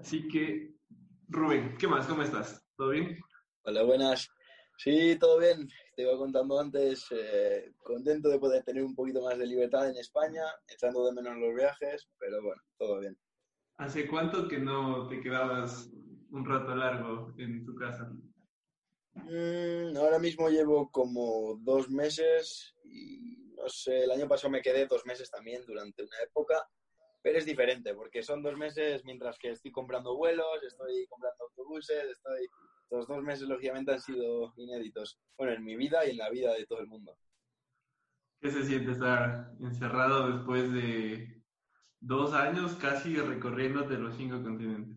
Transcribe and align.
Así 0.00 0.26
que, 0.28 0.74
Rubén, 1.28 1.76
¿qué 1.78 1.86
más? 1.86 2.06
¿Cómo 2.06 2.22
estás? 2.22 2.64
¿Todo 2.74 2.88
bien? 2.88 3.18
Hola, 3.64 3.82
buenas. 3.82 4.30
Sí, 4.78 5.18
todo 5.20 5.38
bien. 5.38 5.68
Te 5.94 6.02
iba 6.02 6.16
contando 6.16 6.58
antes, 6.58 7.04
eh, 7.10 7.74
contento 7.82 8.30
de 8.30 8.38
poder 8.38 8.64
tener 8.64 8.82
un 8.82 8.94
poquito 8.94 9.20
más 9.22 9.36
de 9.36 9.46
libertad 9.46 9.90
en 9.90 9.98
España, 9.98 10.42
echando 10.66 11.04
de 11.04 11.12
menos 11.12 11.36
los 11.36 11.54
viajes, 11.54 12.08
pero 12.18 12.42
bueno, 12.42 12.62
todo 12.78 13.00
bien. 13.00 13.18
¿Hace 13.76 14.08
cuánto 14.08 14.48
que 14.48 14.58
no 14.58 15.06
te 15.06 15.20
quedabas 15.20 15.90
un 16.30 16.46
rato 16.46 16.74
largo 16.74 17.34
en 17.36 17.66
tu 17.66 17.74
casa? 17.74 18.10
Mm, 19.12 19.98
ahora 19.98 20.18
mismo 20.18 20.48
llevo 20.48 20.90
como 20.90 21.58
dos 21.60 21.90
meses 21.90 22.74
y 22.84 23.52
no 23.54 23.68
sé, 23.68 24.04
el 24.04 24.10
año 24.12 24.26
pasado 24.26 24.50
me 24.50 24.62
quedé 24.62 24.86
dos 24.86 25.04
meses 25.04 25.30
también 25.30 25.62
durante 25.66 26.02
una 26.02 26.16
época, 26.24 26.66
pero 27.22 27.38
es 27.38 27.44
diferente 27.44 27.94
porque 27.94 28.22
son 28.22 28.42
dos 28.42 28.56
meses 28.56 29.04
mientras 29.04 29.38
que 29.38 29.50
estoy 29.50 29.70
comprando 29.70 30.16
vuelos, 30.16 30.62
estoy 30.62 31.06
comprando 31.06 31.44
autobuses, 31.44 32.04
estoy... 32.04 32.48
Estos 32.82 33.06
dos 33.06 33.22
meses 33.22 33.46
lógicamente 33.46 33.92
han 33.92 34.00
sido 34.00 34.52
inéditos, 34.56 35.20
bueno, 35.38 35.52
en 35.52 35.62
mi 35.62 35.76
vida 35.76 36.04
y 36.04 36.10
en 36.10 36.16
la 36.16 36.28
vida 36.28 36.52
de 36.54 36.66
todo 36.66 36.80
el 36.80 36.88
mundo. 36.88 37.16
¿Qué 38.40 38.50
se 38.50 38.64
siente 38.64 38.90
estar 38.90 39.52
encerrado 39.60 40.32
después 40.32 40.72
de 40.72 41.40
dos 42.00 42.32
años 42.32 42.74
casi 42.74 43.14
recorriéndote 43.14 43.94
los 43.94 44.16
cinco 44.16 44.42
continentes? 44.42 44.96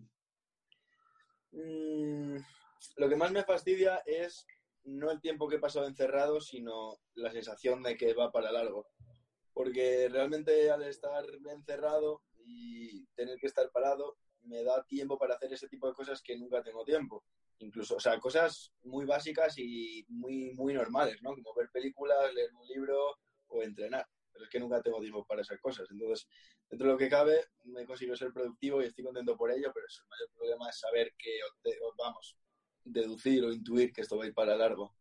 Mm, 1.52 2.38
lo 2.98 3.10
que 3.10 3.16
más 3.16 3.32
me 3.32 3.44
fastidia 3.44 4.02
es 4.08 4.48
no 4.86 5.12
el 5.12 5.22
tiempo 5.22 5.48
que 5.48 5.58
he 5.58 5.60
pasado 5.60 5.88
encerrado, 5.88 6.42
sino 6.42 6.98
la 7.16 7.32
sensación 7.32 7.84
de 7.84 7.96
que 7.96 8.14
va 8.14 8.32
para 8.32 8.52
largo. 8.52 8.88
Porque 9.54 10.10
realmente 10.10 10.70
al 10.72 10.84
estar 10.84 11.26
encerrado 11.50 12.24
y 12.46 13.06
tener 13.16 13.38
que 13.38 13.48
estar 13.48 13.70
parado, 13.72 14.18
me 14.44 14.64
da 14.64 14.84
tiempo 14.84 15.18
para 15.18 15.36
hacer 15.36 15.54
ese 15.54 15.68
tipo 15.68 15.88
de 15.88 15.94
cosas 15.94 16.22
que 16.22 16.38
nunca 16.38 16.62
tengo 16.64 16.84
tiempo. 16.84 17.24
Incluso, 17.60 17.96
o 17.96 18.00
sea, 18.00 18.20
cosas 18.20 18.74
muy 18.84 19.06
básicas 19.06 19.58
y 19.58 20.06
muy, 20.10 20.52
muy 20.54 20.74
normales, 20.74 21.22
¿no? 21.22 21.32
Como 21.32 21.54
ver 21.56 21.70
películas, 21.72 22.34
leer 22.34 22.50
un 22.54 22.68
libro 22.68 23.18
o 23.48 23.64
entrenar. 23.64 24.06
Pero 24.32 24.46
es 24.46 24.50
que 24.50 24.60
nunca 24.60 24.82
tengo 24.82 25.00
tiempo 25.00 25.24
para 25.26 25.42
esas 25.42 25.60
cosas. 25.60 25.88
Entonces, 25.92 26.28
dentro 26.70 26.88
de 26.88 26.94
lo 26.94 26.98
que 26.98 27.10
cabe, 27.10 27.46
me 27.64 27.86
consigo 27.86 28.16
ser 28.16 28.34
productivo 28.34 28.82
y 28.82 28.86
estoy 28.86 29.04
contento 29.04 29.38
por 29.38 29.52
ello, 29.52 29.72
pero 29.74 29.86
el 29.86 30.08
mayor 30.10 30.30
problema 30.36 30.70
es 30.70 30.80
saber 30.80 31.14
que, 31.18 31.40
vamos, 31.98 32.36
deducir 32.84 33.46
o 33.46 33.54
intuir 33.54 33.94
que 33.94 34.02
esto 34.02 34.18
va 34.18 34.26
a 34.26 34.28
ir 34.28 34.34
para 34.34 34.58
largo? 34.58 34.96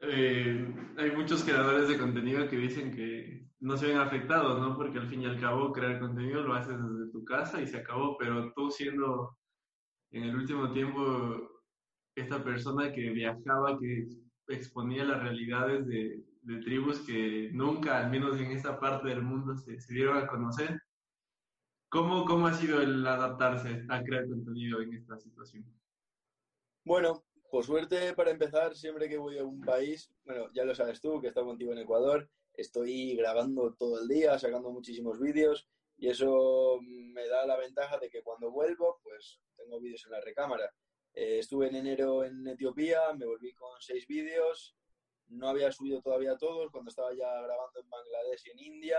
Eh, 0.00 0.74
hay 0.98 1.10
muchos 1.12 1.42
creadores 1.42 1.88
de 1.88 1.98
contenido 1.98 2.48
que 2.48 2.56
dicen 2.56 2.94
que 2.94 3.46
no 3.60 3.76
se 3.76 3.86
ven 3.88 3.98
afectados, 3.98 4.60
¿no? 4.60 4.76
Porque 4.76 4.98
al 4.98 5.08
fin 5.08 5.22
y 5.22 5.26
al 5.26 5.40
cabo 5.40 5.72
crear 5.72 5.98
contenido 5.98 6.42
lo 6.42 6.54
haces 6.54 6.76
desde 6.76 7.12
tu 7.12 7.24
casa 7.24 7.60
y 7.60 7.66
se 7.66 7.78
acabó, 7.78 8.16
pero 8.18 8.52
tú 8.52 8.70
siendo 8.70 9.36
en 10.10 10.24
el 10.24 10.36
último 10.36 10.70
tiempo 10.70 11.62
esta 12.14 12.42
persona 12.42 12.92
que 12.92 13.10
viajaba, 13.10 13.78
que 13.78 14.08
exponía 14.48 15.04
las 15.04 15.22
realidades 15.22 15.86
de, 15.86 16.22
tribus 16.62 17.00
que 17.00 17.50
nunca, 17.52 17.98
al 17.98 18.10
menos 18.10 18.38
en 18.38 18.52
esta 18.52 18.78
parte 18.78 19.08
del 19.08 19.22
mundo, 19.22 19.56
se, 19.56 19.80
se 19.80 19.92
dieron 19.92 20.16
a 20.16 20.28
conocer. 20.28 20.80
¿Cómo, 21.88 22.24
¿Cómo 22.24 22.46
ha 22.46 22.52
sido 22.52 22.80
el 22.80 23.04
adaptarse 23.04 23.84
a 23.88 24.02
crear 24.02 24.28
contenido 24.28 24.80
en 24.80 24.94
esta 24.94 25.18
situación? 25.18 25.64
Bueno, 26.84 27.25
por 27.50 27.64
suerte, 27.64 28.14
para 28.14 28.30
empezar, 28.30 28.74
siempre 28.74 29.08
que 29.08 29.18
voy 29.18 29.38
a 29.38 29.44
un 29.44 29.60
país, 29.60 30.10
bueno, 30.24 30.50
ya 30.54 30.64
lo 30.64 30.74
sabes 30.74 31.00
tú, 31.00 31.20
que 31.20 31.26
he 31.26 31.30
estado 31.30 31.46
contigo 31.46 31.72
en 31.72 31.78
Ecuador, 31.78 32.28
estoy 32.54 33.16
grabando 33.16 33.74
todo 33.74 34.00
el 34.00 34.08
día, 34.08 34.38
sacando 34.38 34.70
muchísimos 34.70 35.20
vídeos 35.20 35.68
y 35.98 36.08
eso 36.08 36.78
me 36.82 37.26
da 37.28 37.46
la 37.46 37.56
ventaja 37.56 37.98
de 37.98 38.10
que 38.10 38.22
cuando 38.22 38.50
vuelvo, 38.50 39.00
pues 39.02 39.40
tengo 39.56 39.80
vídeos 39.80 40.04
en 40.06 40.12
la 40.12 40.20
recámara. 40.20 40.70
Eh, 41.14 41.38
estuve 41.38 41.68
en 41.68 41.76
enero 41.76 42.24
en 42.24 42.46
Etiopía, 42.46 43.12
me 43.14 43.26
volví 43.26 43.52
con 43.54 43.80
seis 43.80 44.06
vídeos, 44.06 44.76
no 45.28 45.48
había 45.48 45.72
subido 45.72 46.02
todavía 46.02 46.36
todos 46.36 46.70
cuando 46.70 46.90
estaba 46.90 47.12
ya 47.14 47.40
grabando 47.42 47.80
en 47.80 47.88
Bangladesh 47.88 48.46
y 48.46 48.50
en 48.50 48.58
India 48.74 48.98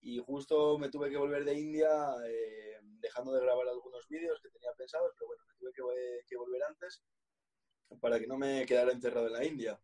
y 0.00 0.18
justo 0.18 0.78
me 0.78 0.88
tuve 0.88 1.10
que 1.10 1.16
volver 1.16 1.44
de 1.44 1.54
India 1.54 1.88
eh, 2.26 2.78
dejando 3.00 3.32
de 3.32 3.42
grabar 3.42 3.68
algunos 3.68 4.06
vídeos 4.08 4.40
que 4.40 4.50
tenía 4.50 4.72
pensados, 4.74 5.12
pero 5.14 5.26
bueno, 5.26 5.42
me 5.48 5.54
tuve 5.56 5.72
que, 6.26 6.36
volver 6.36 6.62
antes 6.64 7.02
para 8.00 8.18
que 8.18 8.26
no 8.26 8.38
me 8.38 8.64
quedara 8.66 8.92
encerrado 8.92 9.26
en 9.28 9.32
la 9.32 9.44
India. 9.44 9.80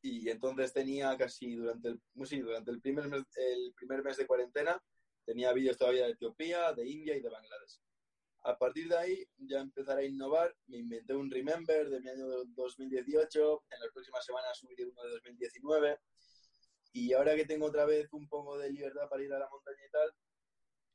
Y 0.00 0.28
entonces 0.30 0.72
tenía 0.72 1.16
casi 1.16 1.56
durante 1.56 1.88
el, 1.88 2.00
sí, 2.24 2.40
durante 2.40 2.70
el, 2.70 2.80
primer, 2.80 3.08
mes, 3.08 3.22
el 3.36 3.72
primer 3.74 4.02
mes 4.02 4.16
de 4.16 4.26
cuarentena, 4.26 4.80
tenía 5.24 5.52
vídeos 5.52 5.76
todavía 5.76 6.06
de 6.06 6.12
Etiopía, 6.12 6.72
de 6.72 6.86
India 6.88 7.16
y 7.16 7.20
de 7.20 7.28
Bangladesh. 7.28 7.80
A 8.44 8.56
partir 8.56 8.88
de 8.88 8.96
ahí 8.96 9.28
ya 9.36 9.60
empezaré 9.60 10.02
a 10.02 10.06
innovar, 10.06 10.54
me 10.68 10.78
inventé 10.78 11.14
un 11.14 11.30
Remember 11.30 11.88
de 11.88 12.00
mi 12.00 12.08
año 12.08 12.26
2018, 12.54 13.64
en 13.70 13.80
las 13.80 13.92
próximas 13.92 14.24
semanas 14.24 14.56
subiré 14.56 14.86
uno 14.86 15.02
de 15.02 15.10
2019 15.10 15.98
y 16.92 17.12
ahora 17.12 17.34
que 17.36 17.44
tengo 17.44 17.66
otra 17.66 17.84
vez 17.84 18.08
un 18.12 18.28
poco 18.28 18.56
de 18.56 18.70
libertad 18.70 19.08
para 19.08 19.22
ir 19.22 19.32
a 19.32 19.38
la 19.38 19.48
montaña 19.50 19.84
y 19.86 19.90
tal, 19.90 20.14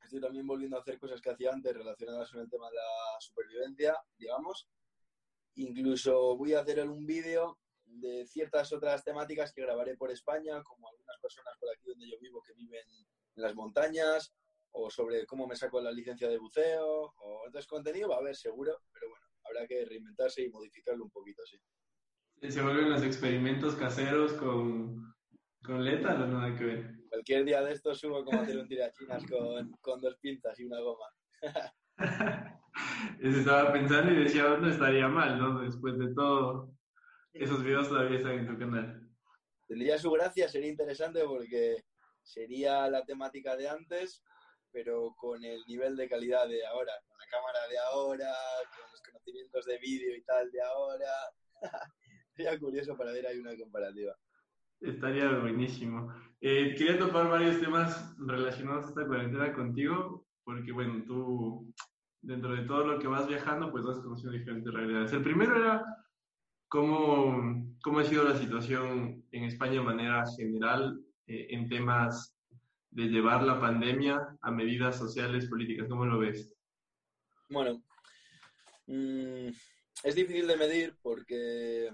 estoy 0.02 0.20
también 0.20 0.46
volviendo 0.46 0.76
a 0.76 0.80
hacer 0.80 0.98
cosas 0.98 1.20
que 1.20 1.30
hacía 1.30 1.52
antes 1.52 1.74
relacionadas 1.74 2.30
con 2.30 2.40
el 2.40 2.50
tema 2.50 2.68
de 2.70 2.76
la 2.76 3.20
supervivencia, 3.20 3.96
digamos. 4.18 4.68
Incluso 5.56 6.36
voy 6.36 6.54
a 6.54 6.60
hacer 6.60 6.86
un 6.88 7.06
vídeo 7.06 7.58
de 7.84 8.26
ciertas 8.26 8.72
otras 8.72 9.04
temáticas 9.04 9.52
que 9.52 9.62
grabaré 9.62 9.96
por 9.96 10.10
España, 10.10 10.62
como 10.62 10.88
algunas 10.88 11.18
personas 11.20 11.54
por 11.58 11.70
aquí 11.70 11.86
donde 11.86 12.08
yo 12.08 12.18
vivo 12.20 12.42
que 12.42 12.54
viven 12.54 12.84
en 13.36 13.42
las 13.42 13.54
montañas, 13.54 14.34
o 14.72 14.90
sobre 14.90 15.24
cómo 15.26 15.46
me 15.46 15.54
saco 15.54 15.80
la 15.80 15.92
licencia 15.92 16.28
de 16.28 16.38
buceo, 16.38 17.14
o 17.16 17.42
entonces 17.46 17.68
contenido 17.68 18.08
va 18.08 18.16
a 18.16 18.18
haber 18.18 18.34
seguro, 18.34 18.82
pero 18.92 19.08
bueno, 19.08 19.26
habrá 19.44 19.66
que 19.66 19.84
reinventarse 19.84 20.42
y 20.42 20.50
modificarlo 20.50 21.04
un 21.04 21.10
poquito, 21.10 21.42
sí. 21.46 21.58
Se 22.50 22.60
vuelven 22.60 22.90
los 22.90 23.02
experimentos 23.02 23.76
caseros 23.76 24.32
con, 24.34 25.14
con 25.64 25.84
Leta 25.84 26.14
no 26.14 26.26
nada 26.26 26.56
que 26.56 26.64
ver. 26.64 26.94
Cualquier 27.08 27.44
día 27.44 27.62
de 27.62 27.72
estos 27.72 28.00
subo 28.00 28.24
como 28.24 28.40
hacer 28.40 28.58
un 28.58 28.66
tirachinas 28.66 29.24
con, 29.26 29.70
con 29.80 30.00
dos 30.00 30.16
pinzas 30.16 30.58
y 30.58 30.64
una 30.64 30.80
goma. 30.80 31.06
Eso 33.20 33.38
estaba 33.38 33.72
pensando 33.72 34.12
y 34.12 34.24
decía, 34.24 34.56
no 34.56 34.68
estaría 34.68 35.08
mal, 35.08 35.38
¿no? 35.38 35.60
Después 35.60 35.98
de 35.98 36.14
todo, 36.14 36.72
esos 37.32 37.62
videos 37.62 37.88
todavía 37.88 38.18
están 38.18 38.38
en 38.38 38.46
tu 38.46 38.58
canal. 38.58 39.08
Tendría 39.66 39.98
su 39.98 40.10
gracia, 40.10 40.48
sería 40.48 40.70
interesante 40.70 41.24
porque 41.24 41.84
sería 42.22 42.88
la 42.88 43.04
temática 43.04 43.56
de 43.56 43.68
antes, 43.68 44.22
pero 44.70 45.14
con 45.16 45.42
el 45.44 45.62
nivel 45.66 45.96
de 45.96 46.08
calidad 46.08 46.48
de 46.48 46.66
ahora, 46.66 46.92
con 47.08 47.18
la 47.18 47.26
cámara 47.26 47.68
de 47.68 47.78
ahora, 47.78 48.32
con 48.76 48.90
los 48.90 49.02
conocimientos 49.02 49.64
de 49.66 49.78
vídeo 49.78 50.16
y 50.16 50.22
tal 50.22 50.50
de 50.50 50.62
ahora. 50.62 51.10
sería 52.34 52.58
curioso 52.58 52.96
para 52.96 53.12
ver 53.12 53.26
ahí 53.26 53.38
una 53.38 53.56
comparativa. 53.56 54.14
Estaría 54.80 55.30
buenísimo. 55.38 56.12
Eh, 56.40 56.74
quería 56.76 56.98
topar 56.98 57.28
varios 57.28 57.60
temas 57.60 58.14
relacionados 58.18 58.86
a 58.86 58.88
esta 58.88 59.06
cuarentena 59.06 59.52
contigo, 59.54 60.26
porque 60.44 60.72
bueno, 60.72 61.02
tú 61.06 61.72
dentro 62.24 62.54
de 62.54 62.64
todo 62.64 62.86
lo 62.86 62.98
que 62.98 63.06
vas 63.06 63.26
viajando, 63.26 63.70
pues 63.70 63.84
vas 63.84 64.00
conociendo 64.00 64.36
diferentes 64.36 64.72
realidades. 64.72 65.12
El 65.12 65.22
primero 65.22 65.56
era 65.56 65.84
cómo, 66.68 67.74
cómo 67.82 67.98
ha 67.98 68.04
sido 68.04 68.24
la 68.24 68.36
situación 68.36 69.24
en 69.30 69.44
España 69.44 69.72
de 69.72 69.80
manera 69.80 70.24
general 70.36 71.00
eh, 71.26 71.46
en 71.50 71.68
temas 71.68 72.34
de 72.90 73.04
llevar 73.04 73.42
la 73.42 73.60
pandemia 73.60 74.36
a 74.40 74.50
medidas 74.50 74.96
sociales, 74.96 75.46
políticas. 75.46 75.88
¿Cómo 75.88 76.06
lo 76.06 76.18
ves? 76.18 76.52
Bueno, 77.48 77.82
mm, 78.86 79.48
es 80.02 80.14
difícil 80.14 80.46
de 80.46 80.56
medir 80.56 80.96
porque 81.02 81.90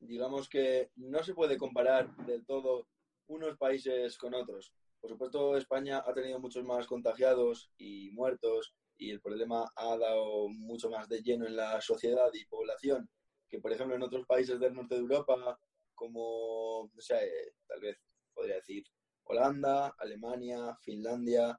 digamos 0.00 0.48
que 0.48 0.90
no 0.96 1.22
se 1.22 1.34
puede 1.34 1.58
comparar 1.58 2.14
del 2.26 2.44
todo 2.44 2.88
unos 3.26 3.56
países 3.56 4.18
con 4.18 4.34
otros. 4.34 4.72
Por 5.00 5.10
supuesto, 5.10 5.56
España 5.56 6.02
ha 6.04 6.12
tenido 6.12 6.40
muchos 6.40 6.64
más 6.64 6.86
contagiados 6.86 7.70
y 7.78 8.10
muertos 8.10 8.74
y 9.00 9.10
el 9.10 9.20
problema 9.20 9.66
ha 9.74 9.96
dado 9.96 10.48
mucho 10.48 10.90
más 10.90 11.08
de 11.08 11.22
lleno 11.22 11.46
en 11.46 11.56
la 11.56 11.80
sociedad 11.80 12.30
y 12.34 12.44
población 12.44 13.08
que, 13.48 13.58
por 13.58 13.72
ejemplo, 13.72 13.96
en 13.96 14.02
otros 14.02 14.26
países 14.26 14.60
del 14.60 14.74
norte 14.74 14.94
de 14.94 15.00
Europa, 15.00 15.58
como, 15.94 16.90
no 16.94 17.00
sé, 17.00 17.30
tal 17.66 17.80
vez 17.80 17.98
podría 18.32 18.56
decir 18.56 18.84
Holanda, 19.24 19.94
Alemania, 19.98 20.76
Finlandia. 20.82 21.58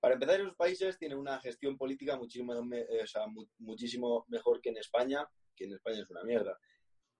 Para 0.00 0.14
empezar, 0.14 0.40
esos 0.40 0.56
países 0.56 0.98
tienen 0.98 1.18
una 1.18 1.40
gestión 1.40 1.78
política 1.78 2.16
muchísimo, 2.16 2.52
o 2.52 3.06
sea, 3.06 3.22
muchísimo 3.58 4.26
mejor 4.28 4.60
que 4.60 4.70
en 4.70 4.78
España, 4.78 5.26
que 5.54 5.64
en 5.64 5.74
España 5.74 6.02
es 6.02 6.10
una 6.10 6.24
mierda. 6.24 6.58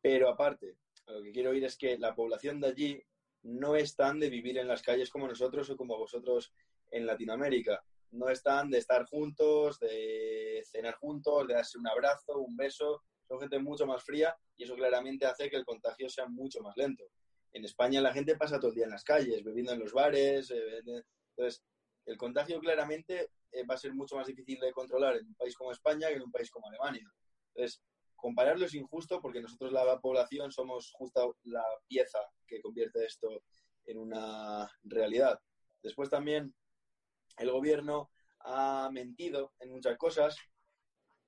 Pero 0.01 0.29
aparte, 0.29 0.77
lo 1.07 1.23
que 1.23 1.31
quiero 1.31 1.51
oír 1.51 1.65
es 1.65 1.79
que 1.79 1.97
la 1.99 2.15
población 2.15 2.61
de 2.61 2.67
allí 2.67 3.03
no 3.43 3.77
están 3.77 4.19
de 4.19 4.29
vivir 4.29 4.59
en 4.59 4.69
las 4.69 4.83
calles 4.83 5.11
como 5.11 5.29
nosotros 5.29 5.71
o 5.71 5.77
como 5.77 5.97
vosotros 5.97 6.53
en 6.91 7.07
Latinoamérica. 7.07 7.83
No 8.13 8.29
están 8.29 8.71
de 8.71 8.79
estar 8.79 9.07
juntos, 9.07 9.79
de 9.79 10.63
cenar 10.71 10.95
juntos, 10.95 11.49
de 11.49 11.55
darse 11.55 11.79
un 11.79 11.89
abrazo, 11.89 12.39
un 12.39 12.57
beso. 12.57 13.03
Son 13.27 13.41
gente 13.41 13.59
mucho 13.59 13.87
más 13.87 14.03
fría 14.05 14.37
y 14.57 14.65
eso 14.65 14.75
claramente 14.75 15.27
hace 15.27 15.51
que 15.51 15.57
el 15.57 15.65
contagio 15.65 16.09
sea 16.09 16.27
mucho 16.27 16.61
más 16.61 16.77
lento. 16.77 17.05
En 17.53 17.65
España 17.65 18.01
la 18.01 18.13
gente 18.13 18.37
pasa 18.37 18.59
todo 18.59 18.71
el 18.71 18.77
día 18.77 18.85
en 18.85 18.91
las 18.91 19.05
calles, 19.05 19.43
bebiendo 19.43 19.73
en 19.73 19.81
los 19.81 19.93
bares. 19.93 20.51
Eh, 20.51 20.83
entonces, 21.37 21.63
el 22.07 22.17
contagio 22.17 22.61
claramente 22.61 23.31
eh, 23.53 23.65
va 23.65 23.75
a 23.75 23.79
ser 23.79 23.95
mucho 23.95 24.17
más 24.17 24.27
difícil 24.27 24.59
de 24.61 24.73
controlar 24.73 25.17
en 25.17 25.27
un 25.27 25.35
país 25.35 25.57
como 25.57 25.73
España 25.73 26.09
que 26.09 26.15
en 26.15 26.23
un 26.23 26.33
país 26.33 26.51
como 26.51 26.69
Alemania. 26.69 27.11
Entonces, 27.55 27.83
compararlo 28.17 28.67
es 28.67 28.75
injusto 28.75 29.21
porque 29.21 29.41
nosotros 29.41 29.73
la 29.73 29.99
población 30.01 30.53
somos 30.53 30.93
justo 30.93 31.37
la 31.45 31.65
pieza 31.89 32.19
que 32.47 32.61
convierte 32.61 33.05
esto 33.05 33.43
en 33.85 33.99
una 33.99 34.71
realidad. 34.85 35.39
Después 35.83 36.09
también 36.09 36.55
el 37.37 37.51
gobierno 37.51 38.11
ha 38.41 38.91
mentido 38.93 39.53
en 39.61 39.71
muchas 39.71 39.97
cosas, 39.97 40.37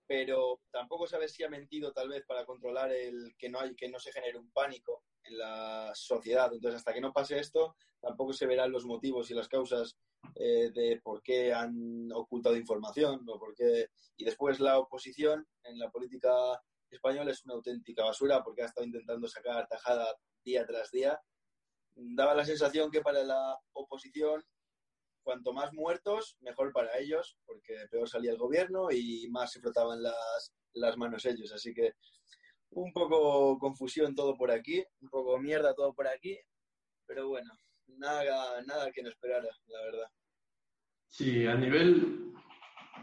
pero 0.06 0.60
tampoco 0.70 1.06
sabes 1.06 1.32
si 1.32 1.44
ha 1.44 1.48
mentido 1.48 1.92
tal 1.92 2.08
vez 2.08 2.24
para 2.26 2.44
controlar 2.44 2.92
el 2.92 3.34
que 3.38 3.48
no 3.48 3.60
hay 3.60 3.74
que 3.74 3.88
no 3.88 3.98
se 3.98 4.12
genere 4.12 4.38
un 4.38 4.50
pánico 4.50 5.04
en 5.24 5.38
la 5.38 5.92
sociedad. 5.94 6.52
Entonces, 6.52 6.78
hasta 6.78 6.92
que 6.92 7.00
no 7.00 7.12
pase 7.12 7.38
esto, 7.38 7.76
tampoco 8.00 8.32
se 8.32 8.46
verán 8.46 8.72
los 8.72 8.84
motivos 8.84 9.30
y 9.30 9.34
las 9.34 9.48
causas 9.48 9.96
eh, 10.34 10.70
de 10.74 11.00
por 11.02 11.22
qué 11.22 11.52
han 11.52 12.10
ocultado 12.12 12.56
información 12.56 13.24
o 13.28 13.38
por 13.38 13.54
qué... 13.54 13.88
Y 14.16 14.24
después 14.24 14.60
la 14.60 14.78
oposición 14.78 15.46
en 15.62 15.78
la 15.78 15.90
política 15.90 16.62
española 16.90 17.30
es 17.30 17.44
una 17.44 17.54
auténtica 17.54 18.04
basura 18.04 18.42
porque 18.42 18.62
ha 18.62 18.66
estado 18.66 18.86
intentando 18.86 19.26
sacar 19.28 19.66
tajada 19.68 20.16
día 20.44 20.66
tras 20.66 20.90
día. 20.90 21.20
Daba 21.94 22.34
la 22.34 22.44
sensación 22.44 22.90
que 22.90 23.00
para 23.00 23.22
la 23.22 23.58
oposición, 23.72 24.44
cuanto 25.24 25.52
más 25.52 25.72
muertos, 25.72 26.36
mejor 26.40 26.72
para 26.72 26.96
ellos, 26.98 27.36
porque 27.46 27.74
peor 27.90 28.08
salía 28.08 28.30
el 28.30 28.38
gobierno 28.38 28.92
y 28.92 29.26
más 29.30 29.50
se 29.50 29.60
frotaban 29.60 30.02
las, 30.02 30.54
las 30.74 30.96
manos 30.96 31.24
ellos. 31.24 31.52
Así 31.52 31.74
que 31.74 31.94
un 32.70 32.92
poco 32.92 33.58
confusión 33.58 34.14
todo 34.14 34.36
por 34.36 34.50
aquí, 34.50 34.84
un 35.00 35.08
poco 35.08 35.38
mierda 35.38 35.74
todo 35.74 35.94
por 35.94 36.06
aquí, 36.06 36.38
pero 37.06 37.28
bueno, 37.28 37.52
nada, 37.86 38.62
nada 38.62 38.92
que 38.92 39.02
no 39.02 39.08
esperara, 39.08 39.48
la 39.66 39.82
verdad. 39.82 40.06
Sí, 41.08 41.46
a 41.46 41.54
nivel 41.54 42.32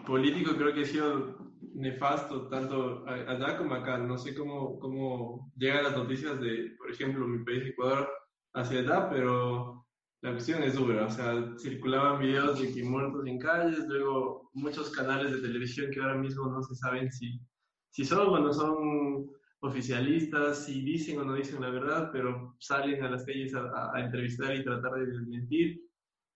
político 0.06 0.56
creo 0.56 0.74
que 0.74 0.82
ha 0.82 0.86
sido 0.86 1.38
nefasto 1.74 2.48
tanto 2.50 3.06
allá 3.08 3.58
como 3.58 3.74
acá. 3.76 3.98
No 3.98 4.18
sé 4.18 4.36
cómo, 4.36 4.80
cómo 4.80 5.52
llegan 5.56 5.84
las 5.84 5.96
noticias 5.96 6.40
de, 6.40 6.76
por 6.78 6.92
ejemplo, 6.92 7.28
mi 7.28 7.44
país, 7.44 7.66
Ecuador, 7.66 8.10
hacia 8.54 8.80
allá, 8.80 9.10
pero 9.10 9.81
la 10.22 10.32
cuestión 10.32 10.64
es 10.64 10.76
dura. 10.76 11.06
O 11.06 11.10
sea, 11.10 11.54
circulaban 11.58 12.20
videos 12.20 12.60
de 12.60 12.72
que 12.72 12.84
muertos 12.84 13.26
en 13.26 13.40
calles, 13.40 13.86
luego 13.88 14.50
muchos 14.54 14.92
canales 14.92 15.32
de 15.32 15.42
televisión 15.42 15.92
que 15.92 16.00
ahora 16.00 16.18
mismo 16.18 16.48
no 16.48 16.62
se 16.62 16.76
saben 16.76 17.12
si, 17.12 17.40
si 17.90 18.06
son 18.06 18.28
o 18.28 18.40
no 18.40 18.54
son 18.54 19.30
oficialistas, 19.62 20.66
si 20.66 20.82
dicen 20.82 21.20
o 21.20 21.24
no 21.24 21.34
dicen 21.34 21.62
la 21.62 21.70
verdad, 21.70 22.10
pero 22.12 22.56
salen 22.60 23.04
a 23.04 23.10
las 23.10 23.26
calles 23.26 23.54
a, 23.56 24.00
entrevistar 24.00 24.56
y 24.56 24.64
tratar 24.64 24.94
de 24.94 25.08
desmentir. 25.08 25.82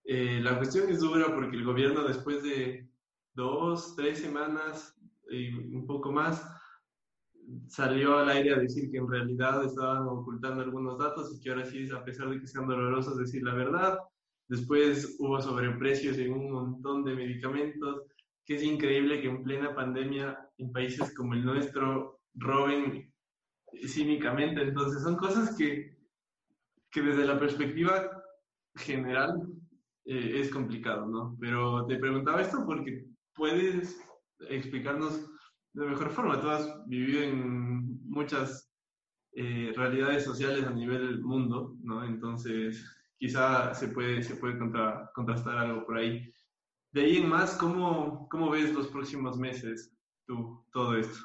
Eh, 0.04 0.40
la 0.42 0.56
cuestión 0.56 0.88
es 0.88 1.00
dura 1.00 1.34
porque 1.34 1.56
el 1.56 1.64
gobierno 1.64 2.04
después 2.04 2.42
de 2.42 2.88
dos, 3.34 3.94
tres 3.96 4.20
semanas 4.20 4.96
y 5.28 5.52
un 5.52 5.86
poco 5.86 6.12
más, 6.12 6.48
salió 7.68 8.18
al 8.18 8.28
aire 8.28 8.54
a 8.54 8.58
decir 8.58 8.90
que 8.90 8.98
en 8.98 9.08
realidad 9.08 9.64
estaban 9.64 10.06
ocultando 10.06 10.62
algunos 10.62 10.98
datos 10.98 11.34
y 11.34 11.40
que 11.40 11.50
ahora 11.50 11.66
sí, 11.66 11.88
a 11.90 12.04
pesar 12.04 12.30
de 12.30 12.40
que 12.40 12.46
sean 12.46 12.66
dolorosos, 12.66 13.18
decir 13.18 13.42
la 13.42 13.54
verdad. 13.54 13.98
Después 14.48 15.16
hubo 15.18 15.40
sobreprecios 15.40 16.18
en 16.18 16.32
un 16.32 16.50
montón 16.52 17.04
de 17.04 17.14
medicamentos, 17.14 18.02
que 18.44 18.54
es 18.54 18.62
increíble 18.62 19.20
que 19.20 19.28
en 19.28 19.42
plena 19.42 19.74
pandemia 19.74 20.38
en 20.58 20.72
países 20.72 21.14
como 21.14 21.34
el 21.34 21.44
nuestro 21.44 22.20
roben 22.34 23.12
cínicamente. 23.86 24.62
Entonces 24.62 25.02
son 25.02 25.16
cosas 25.16 25.56
que, 25.56 25.96
que 26.90 27.02
desde 27.02 27.26
la 27.26 27.38
perspectiva 27.40 28.10
general 28.76 29.34
eh, 30.04 30.40
es 30.40 30.50
complicado, 30.50 31.06
¿no? 31.06 31.36
Pero 31.40 31.84
te 31.86 31.98
preguntaba 31.98 32.42
esto 32.42 32.64
porque 32.64 33.06
puedes 33.34 34.00
explicarnos 34.48 35.28
de 35.76 35.86
mejor 35.86 36.10
forma. 36.10 36.40
Tú 36.40 36.48
has 36.48 36.86
vivido 36.86 37.22
en 37.22 38.02
muchas 38.08 38.72
eh, 39.32 39.72
realidades 39.76 40.24
sociales 40.24 40.64
a 40.64 40.70
nivel 40.70 41.22
mundo, 41.22 41.76
¿no? 41.82 42.04
Entonces 42.04 42.84
quizá 43.18 43.74
se 43.74 43.88
puede, 43.88 44.22
se 44.22 44.36
puede 44.36 44.58
contrastar 45.14 45.58
algo 45.58 45.84
por 45.84 45.98
ahí. 45.98 46.32
De 46.92 47.02
ahí 47.02 47.16
en 47.18 47.28
más, 47.28 47.56
¿cómo, 47.56 48.26
¿cómo 48.30 48.50
ves 48.50 48.72
los 48.72 48.88
próximos 48.88 49.38
meses 49.38 49.92
tú 50.26 50.64
todo 50.72 50.96
esto? 50.96 51.18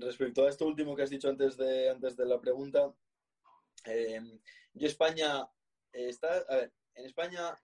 respecto 0.00 0.44
a 0.44 0.48
esto 0.48 0.66
último 0.66 0.96
que 0.96 1.02
has 1.02 1.10
dicho 1.10 1.28
antes 1.28 1.56
de, 1.56 1.88
antes 1.88 2.16
de 2.16 2.26
la 2.26 2.40
pregunta, 2.40 2.92
eh, 3.84 4.20
yo 4.72 4.88
España, 4.88 5.48
eh, 5.92 6.08
está, 6.08 6.38
a 6.48 6.56
ver, 6.56 6.72
en 6.96 7.06
España 7.06 7.56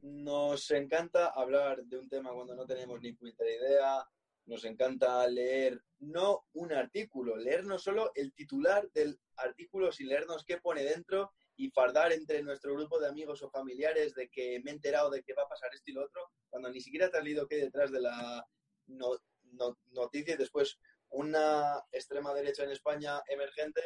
nos 0.00 0.70
encanta 0.70 1.28
hablar 1.28 1.84
de 1.84 1.98
un 1.98 2.08
tema 2.08 2.32
cuando 2.32 2.56
no 2.56 2.66
tenemos 2.66 2.98
ni 3.02 3.12
puta 3.12 3.44
idea, 3.44 4.08
nos 4.46 4.64
encanta 4.64 5.26
leer 5.28 5.82
no 6.00 6.44
un 6.54 6.72
artículo, 6.72 7.36
leer 7.36 7.64
no 7.64 7.78
solo 7.78 8.10
el 8.14 8.32
titular 8.32 8.90
del 8.92 9.20
artículo 9.36 9.92
sin 9.92 10.08
leernos 10.08 10.44
qué 10.44 10.58
pone 10.58 10.82
dentro 10.82 11.32
y 11.56 11.70
fardar 11.70 12.12
entre 12.12 12.42
nuestro 12.42 12.74
grupo 12.74 12.98
de 12.98 13.08
amigos 13.08 13.42
o 13.42 13.50
familiares 13.50 14.14
de 14.14 14.28
que 14.28 14.60
me 14.64 14.70
he 14.70 14.74
enterado 14.74 15.10
de 15.10 15.22
que 15.22 15.34
va 15.34 15.42
a 15.42 15.48
pasar 15.48 15.70
esto 15.74 15.90
y 15.90 15.94
lo 15.94 16.04
otro, 16.04 16.30
cuando 16.48 16.70
ni 16.70 16.80
siquiera 16.80 17.10
te 17.10 17.18
has 17.18 17.24
leído 17.24 17.46
qué 17.46 17.56
hay 17.56 17.60
detrás 17.62 17.92
de 17.92 18.00
la 18.00 18.46
noticia 19.90 20.34
y 20.34 20.38
después 20.38 20.78
una 21.10 21.82
extrema 21.92 22.32
derecha 22.32 22.64
en 22.64 22.70
España 22.70 23.22
emergente 23.28 23.82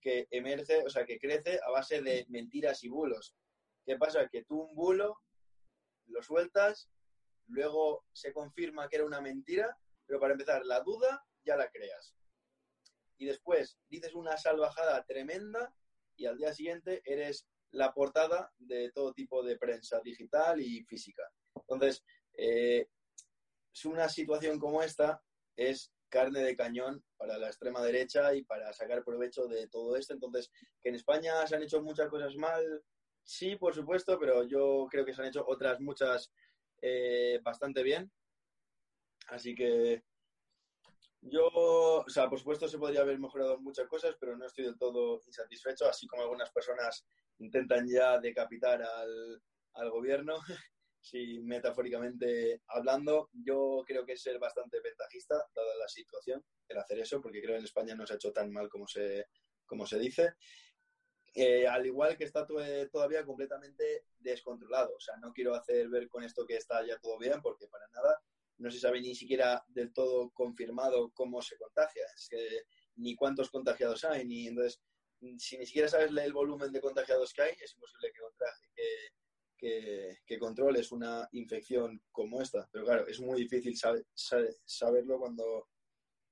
que 0.00 0.26
emerge, 0.30 0.84
o 0.84 0.90
sea, 0.90 1.04
que 1.04 1.18
crece 1.18 1.60
a 1.64 1.70
base 1.70 2.00
de 2.02 2.24
mentiras 2.28 2.82
y 2.84 2.88
bulos. 2.88 3.34
¿Qué 3.84 3.96
pasa? 3.96 4.28
Que 4.28 4.44
tú 4.44 4.60
un 4.62 4.74
bulo 4.74 5.20
lo 6.06 6.22
sueltas, 6.22 6.88
luego 7.48 8.04
se 8.12 8.32
confirma 8.32 8.88
que 8.88 8.96
era 8.96 9.04
una 9.04 9.20
mentira, 9.20 9.76
pero 10.08 10.18
para 10.18 10.32
empezar, 10.32 10.64
la 10.64 10.80
duda 10.80 11.22
ya 11.44 11.54
la 11.54 11.70
creas. 11.70 12.16
Y 13.18 13.26
después 13.26 13.78
dices 13.88 14.14
una 14.14 14.36
salvajada 14.38 15.04
tremenda 15.04 15.72
y 16.16 16.26
al 16.26 16.38
día 16.38 16.52
siguiente 16.54 17.02
eres 17.04 17.46
la 17.70 17.92
portada 17.92 18.50
de 18.56 18.90
todo 18.92 19.12
tipo 19.12 19.42
de 19.42 19.58
prensa 19.58 20.00
digital 20.00 20.60
y 20.60 20.82
física. 20.84 21.22
Entonces, 21.54 22.02
eh, 22.32 22.88
una 23.84 24.08
situación 24.08 24.58
como 24.58 24.82
esta 24.82 25.22
es 25.56 25.92
carne 26.08 26.40
de 26.40 26.56
cañón 26.56 27.04
para 27.16 27.36
la 27.36 27.48
extrema 27.48 27.82
derecha 27.82 28.34
y 28.34 28.42
para 28.42 28.72
sacar 28.72 29.04
provecho 29.04 29.46
de 29.46 29.68
todo 29.68 29.96
esto. 29.96 30.14
Entonces, 30.14 30.50
que 30.80 30.88
en 30.88 30.94
España 30.94 31.46
se 31.46 31.56
han 31.56 31.62
hecho 31.62 31.82
muchas 31.82 32.08
cosas 32.08 32.34
mal, 32.36 32.82
sí, 33.22 33.56
por 33.56 33.74
supuesto, 33.74 34.18
pero 34.18 34.44
yo 34.44 34.86
creo 34.90 35.04
que 35.04 35.12
se 35.12 35.20
han 35.20 35.28
hecho 35.28 35.44
otras 35.46 35.80
muchas 35.80 36.32
eh, 36.80 37.40
bastante 37.42 37.82
bien. 37.82 38.10
Así 39.28 39.54
que 39.54 40.02
yo, 41.20 41.46
o 41.46 42.08
sea, 42.08 42.28
por 42.28 42.38
supuesto 42.38 42.68
se 42.68 42.78
podría 42.78 43.00
haber 43.00 43.18
mejorado 43.18 43.58
muchas 43.60 43.86
cosas, 43.88 44.16
pero 44.18 44.36
no 44.36 44.46
estoy 44.46 44.64
del 44.64 44.78
todo 44.78 45.20
insatisfecho, 45.26 45.86
así 45.86 46.06
como 46.06 46.22
algunas 46.22 46.50
personas 46.50 47.06
intentan 47.38 47.88
ya 47.88 48.18
decapitar 48.18 48.82
al, 48.82 49.42
al 49.74 49.90
gobierno. 49.90 50.38
si 51.00 51.40
metafóricamente 51.40 52.62
hablando, 52.68 53.30
yo 53.32 53.84
creo 53.86 54.04
que 54.04 54.12
es 54.12 54.22
ser 54.22 54.38
bastante 54.38 54.80
ventajista, 54.80 55.36
dada 55.54 55.74
la 55.78 55.88
situación, 55.88 56.44
el 56.68 56.78
hacer 56.78 56.98
eso, 57.00 57.20
porque 57.20 57.40
creo 57.40 57.54
que 57.54 57.58
en 57.58 57.64
España 57.64 57.94
no 57.94 58.06
se 58.06 58.14
ha 58.14 58.16
hecho 58.16 58.32
tan 58.32 58.52
mal 58.52 58.68
como 58.68 58.86
se, 58.86 59.26
como 59.66 59.86
se 59.86 59.98
dice. 59.98 60.34
Eh, 61.34 61.66
al 61.68 61.86
igual 61.86 62.16
que 62.16 62.24
está 62.24 62.46
todavía 62.46 63.24
completamente 63.24 64.06
descontrolado. 64.18 64.96
O 64.96 65.00
sea, 65.00 65.16
no 65.18 65.32
quiero 65.32 65.54
hacer 65.54 65.88
ver 65.88 66.08
con 66.08 66.24
esto 66.24 66.46
que 66.46 66.56
está 66.56 66.84
ya 66.84 66.98
todo 66.98 67.18
bien, 67.18 67.40
porque 67.42 67.68
para 67.68 67.86
nada 67.88 68.20
no 68.58 68.70
se 68.70 68.80
sabe 68.80 69.00
ni 69.00 69.14
siquiera 69.14 69.64
del 69.68 69.92
todo 69.92 70.30
confirmado 70.30 71.10
cómo 71.12 71.40
se 71.42 71.56
contagia, 71.56 72.04
es 72.16 72.28
que 72.28 72.62
ni 72.96 73.14
cuántos 73.14 73.50
contagiados 73.50 74.04
hay, 74.04 74.24
ni 74.26 74.48
entonces, 74.48 74.80
si 75.38 75.58
ni 75.58 75.66
siquiera 75.66 75.88
sabes 75.88 76.10
el 76.10 76.32
volumen 76.32 76.72
de 76.72 76.80
contagiados 76.80 77.32
que 77.32 77.42
hay, 77.42 77.52
es 77.60 77.74
imposible 77.74 78.12
que, 78.12 78.20
que 78.74 78.84
que, 79.58 80.38
controles 80.38 80.92
una 80.92 81.28
infección 81.32 82.00
como 82.12 82.40
esta. 82.40 82.68
Pero 82.72 82.84
claro, 82.84 83.06
es 83.06 83.20
muy 83.20 83.42
difícil 83.42 83.76
saberlo 84.64 85.18
cuando, 85.18 85.68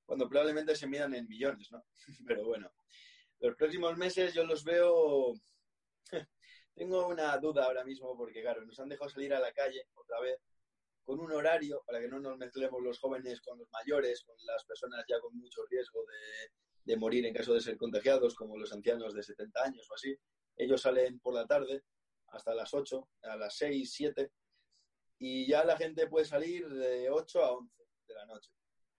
cuando 0.04 0.28
probablemente 0.28 0.76
se 0.76 0.86
midan 0.86 1.14
en 1.14 1.28
millones, 1.28 1.70
¿no? 1.72 1.84
Pero 2.26 2.44
bueno, 2.44 2.72
los 3.40 3.56
próximos 3.56 3.96
meses 3.96 4.32
yo 4.32 4.44
los 4.44 4.64
veo... 4.64 5.34
Tengo 6.74 7.08
una 7.08 7.36
duda 7.38 7.64
ahora 7.64 7.84
mismo 7.84 8.14
porque, 8.16 8.42
claro, 8.42 8.64
nos 8.64 8.78
han 8.78 8.90
dejado 8.90 9.08
salir 9.08 9.32
a 9.32 9.40
la 9.40 9.50
calle 9.52 9.88
otra 9.94 10.20
vez 10.20 10.38
con 11.06 11.20
un 11.20 11.30
horario 11.32 11.84
para 11.86 12.00
que 12.00 12.08
no 12.08 12.18
nos 12.18 12.36
mezclemos 12.36 12.82
los 12.82 12.98
jóvenes 12.98 13.40
con 13.40 13.56
los 13.56 13.70
mayores, 13.70 14.24
con 14.24 14.34
las 14.44 14.64
personas 14.64 15.04
ya 15.08 15.20
con 15.20 15.38
mucho 15.38 15.64
riesgo 15.70 16.04
de, 16.84 16.96
morir 16.96 17.24
en 17.26 17.34
caso 17.34 17.54
de 17.54 17.60
ser 17.60 17.76
contagiados, 17.76 18.34
como 18.34 18.58
los 18.58 18.72
ancianos 18.72 19.14
de 19.14 19.22
70 19.22 19.62
años 19.62 19.88
o 19.88 19.94
así. 19.94 20.16
Ellos 20.56 20.82
salen 20.82 21.20
por 21.20 21.34
la 21.34 21.46
tarde 21.46 21.84
hasta 22.28 22.54
las 22.54 22.74
8, 22.74 23.08
a 23.22 23.36
las 23.36 23.56
6, 23.56 23.92
7, 23.92 24.32
y 25.18 25.46
ya 25.46 25.64
la 25.64 25.76
gente 25.76 26.08
puede 26.08 26.24
salir 26.24 26.68
de 26.68 27.08
8 27.08 27.44
a 27.44 27.52
11 27.52 27.84
de 28.08 28.14
la 28.14 28.26
noche. 28.26 28.50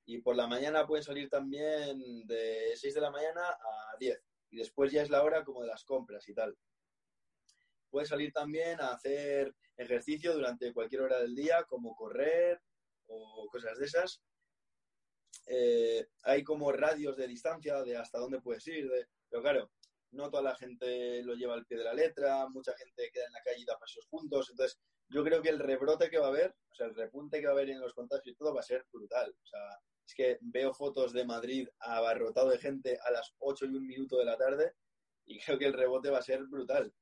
Y 0.06 0.20
por 0.20 0.38
la 0.38 0.48
mañana 0.48 0.88
pueden 0.88 1.04
salir 1.04 1.30
también 1.30 2.26
de 2.26 2.72
6 2.74 2.94
de 2.94 3.02
la 3.02 3.12
mañana 3.12 3.50
a 3.50 3.98
10. 4.00 4.18
Y 4.52 4.58
después 4.58 4.94
ya 4.94 5.02
es 5.02 5.10
la 5.10 5.24
hora 5.24 5.44
como 5.44 5.62
de 5.62 5.68
las 5.68 5.84
compras 5.84 6.28
y 6.30 6.34
tal. 6.34 6.58
Puedes 7.98 8.10
salir 8.10 8.32
también 8.32 8.80
a 8.80 8.90
hacer 8.90 9.56
ejercicio 9.76 10.32
durante 10.36 10.72
cualquier 10.72 11.02
hora 11.02 11.20
del 11.20 11.34
día, 11.34 11.64
como 11.64 11.96
correr, 11.96 12.62
cosas 13.52 13.76
de 13.80 13.86
esas. 13.86 14.22
Eh, 15.48 16.06
hay 16.22 16.44
como 16.44 16.72
radios 16.72 17.18
de 17.18 17.26
distancia 17.28 17.82
de 17.82 17.98
hasta 17.98 18.20
dónde 18.20 18.40
puedes 18.40 18.68
ir, 18.68 18.88
pero 19.28 19.42
claro, 19.42 19.72
no 20.12 20.30
toda 20.30 20.44
la 20.44 20.56
gente 20.56 21.24
lo 21.24 21.34
lleva 21.34 21.56
al 21.56 21.66
pie 21.66 21.80
de 21.80 21.86
la 21.86 21.96
letra, 21.96 22.48
mucha 22.50 22.78
gente 22.78 23.10
queda 23.12 23.26
en 23.26 23.34
la 23.34 23.42
calle 23.42 23.62
y 23.62 23.66
da 23.66 23.80
pasos 23.80 24.06
juntos, 24.12 24.48
entonces 24.52 24.78
yo 25.10 25.24
creo 25.24 25.42
que 25.42 25.50
el 25.50 25.58
rebrote 25.58 26.12
que 26.12 26.20
va 26.20 26.28
a 26.28 26.30
haber, 26.30 26.54
o 26.70 26.76
sea, 26.76 26.86
el 26.86 26.94
repunte 26.94 27.40
que 27.40 27.48
va 27.48 27.54
a 27.54 27.56
haber 27.56 27.72
en 27.72 27.82
los 27.82 27.96
contagios 27.96 28.28
y 28.28 28.38
todo 28.38 28.54
va 28.54 28.60
a 28.60 28.64
ser 28.64 28.86
brutal. 28.94 29.36
O 29.42 29.48
sea, 29.48 29.60
es 30.06 30.14
que 30.14 30.38
veo 30.42 30.72
fotos 30.72 31.14
de 31.14 31.26
Madrid 31.26 31.68
abarrotado 31.80 32.52
de 32.52 32.60
gente 32.60 33.00
a 33.04 33.10
las 33.10 33.34
8 33.40 33.66
y 33.66 33.76
un 33.76 33.88
minuto 33.88 34.20
de 34.20 34.26
la 34.26 34.38
tarde 34.38 34.74
y 35.26 35.40
creo 35.40 35.58
que 35.58 35.66
el 35.66 35.74
rebote 35.74 36.12
va 36.12 36.20
a 36.20 36.22
ser 36.22 36.44
brutal. 36.46 36.94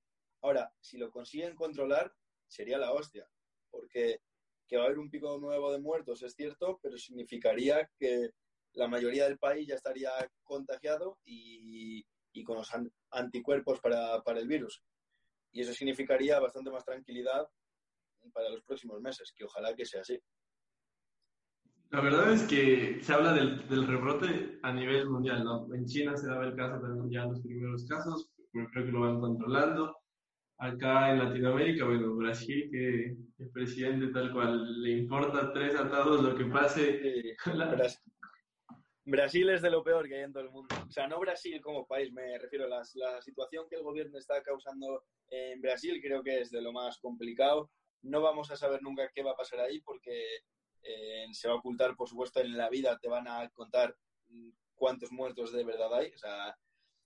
Ahora, 0.45 0.71
si 0.79 0.99
lo 0.99 1.09
consiguen 1.09 1.55
controlar, 1.55 2.13
sería 2.47 2.77
la 2.77 2.93
hostia, 2.93 3.27
porque 3.71 4.19
que 4.67 4.77
va 4.77 4.83
a 4.83 4.85
haber 4.85 4.99
un 4.99 5.09
pico 5.09 5.39
nuevo 5.39 5.71
de 5.71 5.79
muertos, 5.79 6.21
es 6.21 6.35
cierto, 6.35 6.79
pero 6.83 6.99
significaría 6.99 7.89
que 7.97 8.29
la 8.73 8.87
mayoría 8.87 9.23
del 9.25 9.39
país 9.39 9.67
ya 9.67 9.73
estaría 9.73 10.11
contagiado 10.43 11.17
y, 11.25 12.05
con 12.43 12.57
los 12.57 12.69
anticuerpos 13.09 13.79
para, 13.79 14.21
para 14.21 14.39
el 14.39 14.47
virus. 14.47 14.83
Y 15.51 15.61
eso 15.61 15.73
significaría 15.73 16.39
bastante 16.39 16.69
más 16.69 16.85
tranquilidad 16.85 17.47
para 18.31 18.49
los 18.51 18.61
próximos 18.61 19.01
meses, 19.01 19.33
que 19.35 19.45
ojalá 19.45 19.75
que 19.75 19.85
sea 19.85 20.01
así. 20.01 20.21
La 21.89 22.01
verdad 22.01 22.31
es 22.31 22.43
que 22.43 22.99
se 23.01 23.13
habla 23.13 23.33
del, 23.33 23.67
del, 23.67 23.87
rebrote 23.87 24.59
a 24.61 24.71
nivel 24.71 25.09
mundial, 25.09 25.43
¿no? 25.43 25.73
En 25.73 25.87
China 25.87 26.15
se 26.15 26.27
daba 26.27 26.45
el 26.45 26.55
caso 26.55 26.79
también 26.79 27.09
ya 27.09 27.25
los 27.25 27.41
primeros 27.41 27.87
casos, 27.87 28.29
pero 28.51 28.69
creo 28.69 28.85
que 28.85 28.91
lo 28.91 29.01
van 29.01 29.19
controlando. 29.19 30.04
Acá 30.57 31.12
en 31.12 31.19
Latinoamérica, 31.19 31.85
bueno, 31.85 32.15
Brasil, 32.15 32.69
que 32.71 33.17
el 33.43 33.50
presidente 33.51 34.07
tal 34.13 34.31
cual 34.31 34.81
le 34.81 34.91
importa 35.00 35.51
tres 35.51 35.75
atados 35.75 36.24
lo 36.24 36.35
que 36.35 36.45
pase. 36.45 37.35
Brasil 39.03 39.50
es 39.50 39.62
de 39.62 39.69
lo 39.69 39.83
peor 39.83 40.07
que 40.07 40.15
hay 40.15 40.24
en 40.24 40.33
todo 40.33 40.43
el 40.43 40.50
mundo. 40.50 40.74
O 40.88 40.91
sea, 40.91 41.07
no 41.07 41.19
Brasil 41.19 41.62
como 41.62 41.85
país, 41.85 42.12
me 42.12 42.38
refiero 42.39 42.65
a 42.65 42.69
la, 42.69 42.81
la 42.95 43.21
situación 43.21 43.67
que 43.69 43.75
el 43.75 43.83
gobierno 43.83 44.17
está 44.17 44.41
causando 44.41 45.03
en 45.29 45.62
Brasil, 45.62 46.01
creo 46.01 46.24
que 46.24 46.39
es 46.41 46.50
de 46.50 46.62
lo 46.62 46.71
más 46.71 46.97
complicado. 47.00 47.69
No 48.01 48.21
vamos 48.21 48.50
a 48.50 48.55
saber 48.55 48.81
nunca 48.81 49.12
qué 49.13 49.24
va 49.24 49.31
a 49.31 49.38
pasar 49.38 49.59
ahí 49.59 49.81
porque 49.81 50.25
eh, 50.81 51.27
se 51.31 51.47
va 51.47 51.55
a 51.55 51.57
ocultar, 51.57 51.95
por 51.95 52.07
supuesto, 52.07 52.39
en 52.39 52.55
la 52.55 52.69
vida 52.69 52.97
te 53.00 53.09
van 53.09 53.27
a 53.27 53.50
contar 53.50 53.95
cuántos 54.74 55.12
muertos 55.12 55.51
de 55.51 55.63
verdad 55.63 55.93
hay. 55.93 56.12
O 56.13 56.17
sea, 56.17 56.57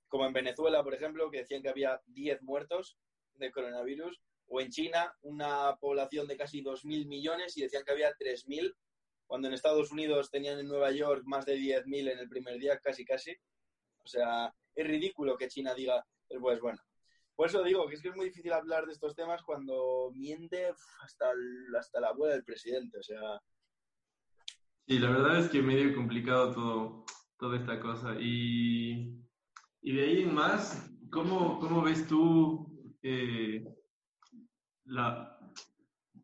como 0.08 0.26
en 0.26 0.34
Venezuela, 0.34 0.84
por 0.84 0.94
ejemplo, 0.94 1.30
que 1.32 1.40
decían 1.40 1.62
que 1.62 1.70
había 1.70 2.02
10 2.08 2.42
muertos 2.44 2.98
de 3.40 3.52
coronavirus, 3.52 4.20
o 4.48 4.62
en 4.62 4.70
China, 4.70 5.14
una 5.22 5.76
población 5.80 6.28
de 6.28 6.38
casi 6.38 6.64
2.000 6.64 7.08
millones 7.08 7.56
y 7.58 7.62
decían 7.62 7.84
que 7.86 7.92
había 7.92 8.12
3.000, 8.16 8.76
cuando 9.28 9.48
en 9.48 9.54
Estados 9.54 9.92
Unidos 9.92 10.32
tenían 10.32 10.60
en 10.60 10.68
Nueva 10.68 10.92
York 10.92 11.24
más 11.26 11.46
de 11.46 11.58
10.000 11.58 12.12
en 12.12 12.20
el 12.20 12.30
primer 12.30 12.58
día, 12.58 12.80
casi 12.80 13.06
casi. 13.06 13.32
O 14.04 14.08
sea, 14.08 14.54
es 14.74 14.88
ridículo 14.88 15.38
que 15.38 15.48
China 15.48 15.74
diga, 15.76 16.04
pues 16.28 16.60
bueno, 16.60 16.80
por 17.36 17.48
eso 17.48 17.64
digo 17.64 17.88
que 17.88 17.96
es 17.96 18.02
que 18.02 18.10
es 18.10 18.16
muy 18.18 18.26
difícil 18.26 18.52
hablar 18.52 18.86
de 18.86 18.92
estos 18.92 19.16
temas 19.16 19.42
cuando 19.44 20.12
miente 20.14 20.66
hasta, 21.02 21.32
hasta 21.78 22.02
la 22.02 22.10
abuela 22.10 22.34
del 22.34 22.44
presidente. 22.44 22.98
O 22.98 23.02
sea. 23.02 23.40
Sí, 24.86 25.00
la 25.00 25.10
verdad 25.10 25.40
es 25.40 25.50
que 25.50 25.62
medio 25.62 25.96
complicado 25.96 26.54
todo, 26.54 27.06
toda 27.38 27.56
esta 27.58 27.80
cosa. 27.80 28.16
Y, 28.20 29.24
y 29.82 29.94
de 29.94 30.04
ahí 30.04 30.24
en 30.24 30.34
más, 30.34 30.92
¿cómo, 31.10 31.60
cómo 31.60 31.82
ves 31.82 32.06
tú 32.08 32.69
eh, 33.02 33.64
la, 34.86 35.40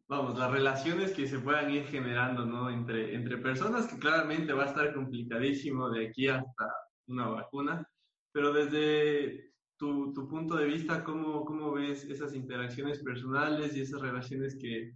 vamos, 0.08 0.38
las 0.38 0.52
relaciones 0.52 1.12
que 1.12 1.28
se 1.28 1.40
puedan 1.40 1.72
ir 1.72 1.86
generando 1.86 2.46
¿no? 2.46 2.70
entre, 2.70 3.16
entre 3.16 3.38
personas 3.38 3.88
que 3.88 4.00
claramente 4.00 4.54
va 4.54 4.64
a 4.64 4.68
estar 4.68 4.94
complicadísimo 4.94 5.90
de 5.90 6.08
aquí 6.08 6.28
hasta 6.28 6.74
una 7.08 7.28
vacuna, 7.28 7.88
pero 8.32 8.52
desde 8.52 9.54
tu, 9.78 10.14
tu 10.14 10.28
punto 10.28 10.56
de 10.56 10.66
vista, 10.66 11.04
¿cómo, 11.04 11.46
¿cómo, 11.46 11.74
ves 11.74 12.04
esas 12.06 12.34
interacciones 12.34 13.04
personales 13.04 13.76
y 13.76 13.82
esas 13.82 14.02
relaciones 14.02 14.58
que, 14.60 14.94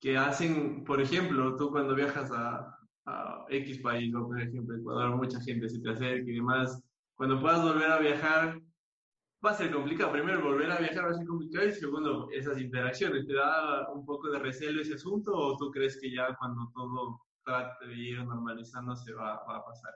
que 0.00 0.16
hacen, 0.16 0.84
por 0.84 1.00
ejemplo, 1.00 1.56
tú 1.56 1.70
cuando 1.70 1.94
viajas 1.94 2.30
a, 2.32 2.76
a 3.06 3.46
X 3.48 3.78
país, 3.78 4.12
por 4.12 4.40
ejemplo 4.40 4.76
Ecuador, 4.76 5.16
mucha 5.16 5.40
gente 5.40 5.68
se 5.68 5.80
te 5.80 5.90
acerca 5.90 6.30
y 6.30 6.34
demás, 6.34 6.82
cuando 7.14 7.40
puedas 7.40 7.62
volver 7.62 7.90
a 7.90 7.98
viajar, 7.98 8.60
va 9.44 9.50
a 9.50 9.54
ser 9.54 9.72
complicado. 9.72 10.12
Primero, 10.12 10.42
volver 10.42 10.70
a 10.70 10.78
viajar 10.78 11.06
va 11.06 11.10
a 11.10 11.14
ser 11.14 11.26
complicado 11.26 11.66
y 11.66 11.72
segundo, 11.72 12.28
esas 12.30 12.60
interacciones. 12.60 13.26
¿Te 13.26 13.34
da 13.34 13.90
un 13.90 14.04
poco 14.04 14.30
de 14.30 14.38
recelo 14.38 14.80
ese 14.80 14.94
asunto 14.94 15.32
o 15.32 15.56
tú 15.56 15.70
crees 15.70 15.98
que 16.00 16.12
ya 16.12 16.36
cuando 16.36 16.70
todo 16.74 17.20
trate 17.44 17.86
de 17.86 17.94
ir 17.94 18.24
normalizándose 18.24 19.12
va, 19.12 19.42
va 19.44 19.56
a 19.56 19.64
pasar? 19.64 19.92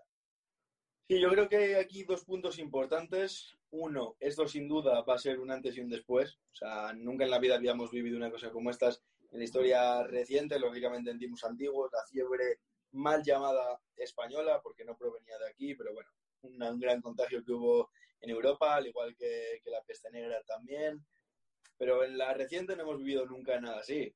Sí, 1.09 1.21
yo 1.21 1.29
creo 1.29 1.49
que 1.49 1.57
hay 1.57 1.73
aquí 1.75 2.05
dos 2.05 2.25
puntos 2.25 2.59
importantes. 2.59 3.59
Uno, 3.71 4.17
esto 4.21 4.49
sin 4.49 4.69
duda 4.69 5.03
va 5.03 5.15
a 5.15 5.19
ser 5.19 5.39
un 5.39 5.51
antes 5.51 5.77
y 5.77 5.81
un 5.81 5.91
después. 5.91 6.39
O 6.53 6.57
sea, 6.57 6.95
nunca 6.95 7.25
en 7.25 7.31
la 7.31 7.39
vida 7.39 7.57
habíamos 7.57 7.91
vivido 7.91 8.17
una 8.17 8.31
cosa 8.31 8.51
como 8.51 8.71
estas 8.71 9.03
en 9.31 9.39
la 9.39 9.45
historia 9.45 10.05
reciente, 10.05 10.59
lógicamente 10.61 11.11
en 11.11 11.21
antiguos, 11.45 11.91
la 11.93 12.07
fiebre 12.07 12.61
mal 12.93 13.23
llamada 13.25 13.81
española, 13.97 14.61
porque 14.63 14.85
no 14.85 14.97
provenía 14.97 15.37
de 15.39 15.49
aquí, 15.49 15.75
pero 15.75 15.93
bueno, 15.93 16.09
un 16.43 16.79
gran 16.79 17.03
contagio 17.03 17.45
que 17.45 17.53
hubo 17.53 17.91
en 18.25 18.31
Europa, 18.31 18.75
al 18.75 18.87
igual 18.87 19.14
que, 19.16 19.61
que 19.62 19.71
la 19.71 19.83
peste 19.83 20.11
negra 20.11 20.43
también. 20.47 21.04
Pero 21.76 22.04
en 22.04 22.19
la 22.19 22.35
reciente 22.35 22.75
no 22.75 22.83
hemos 22.83 22.99
vivido 22.99 23.26
nunca 23.26 23.61
nada 23.61 23.81
así. 23.81 24.14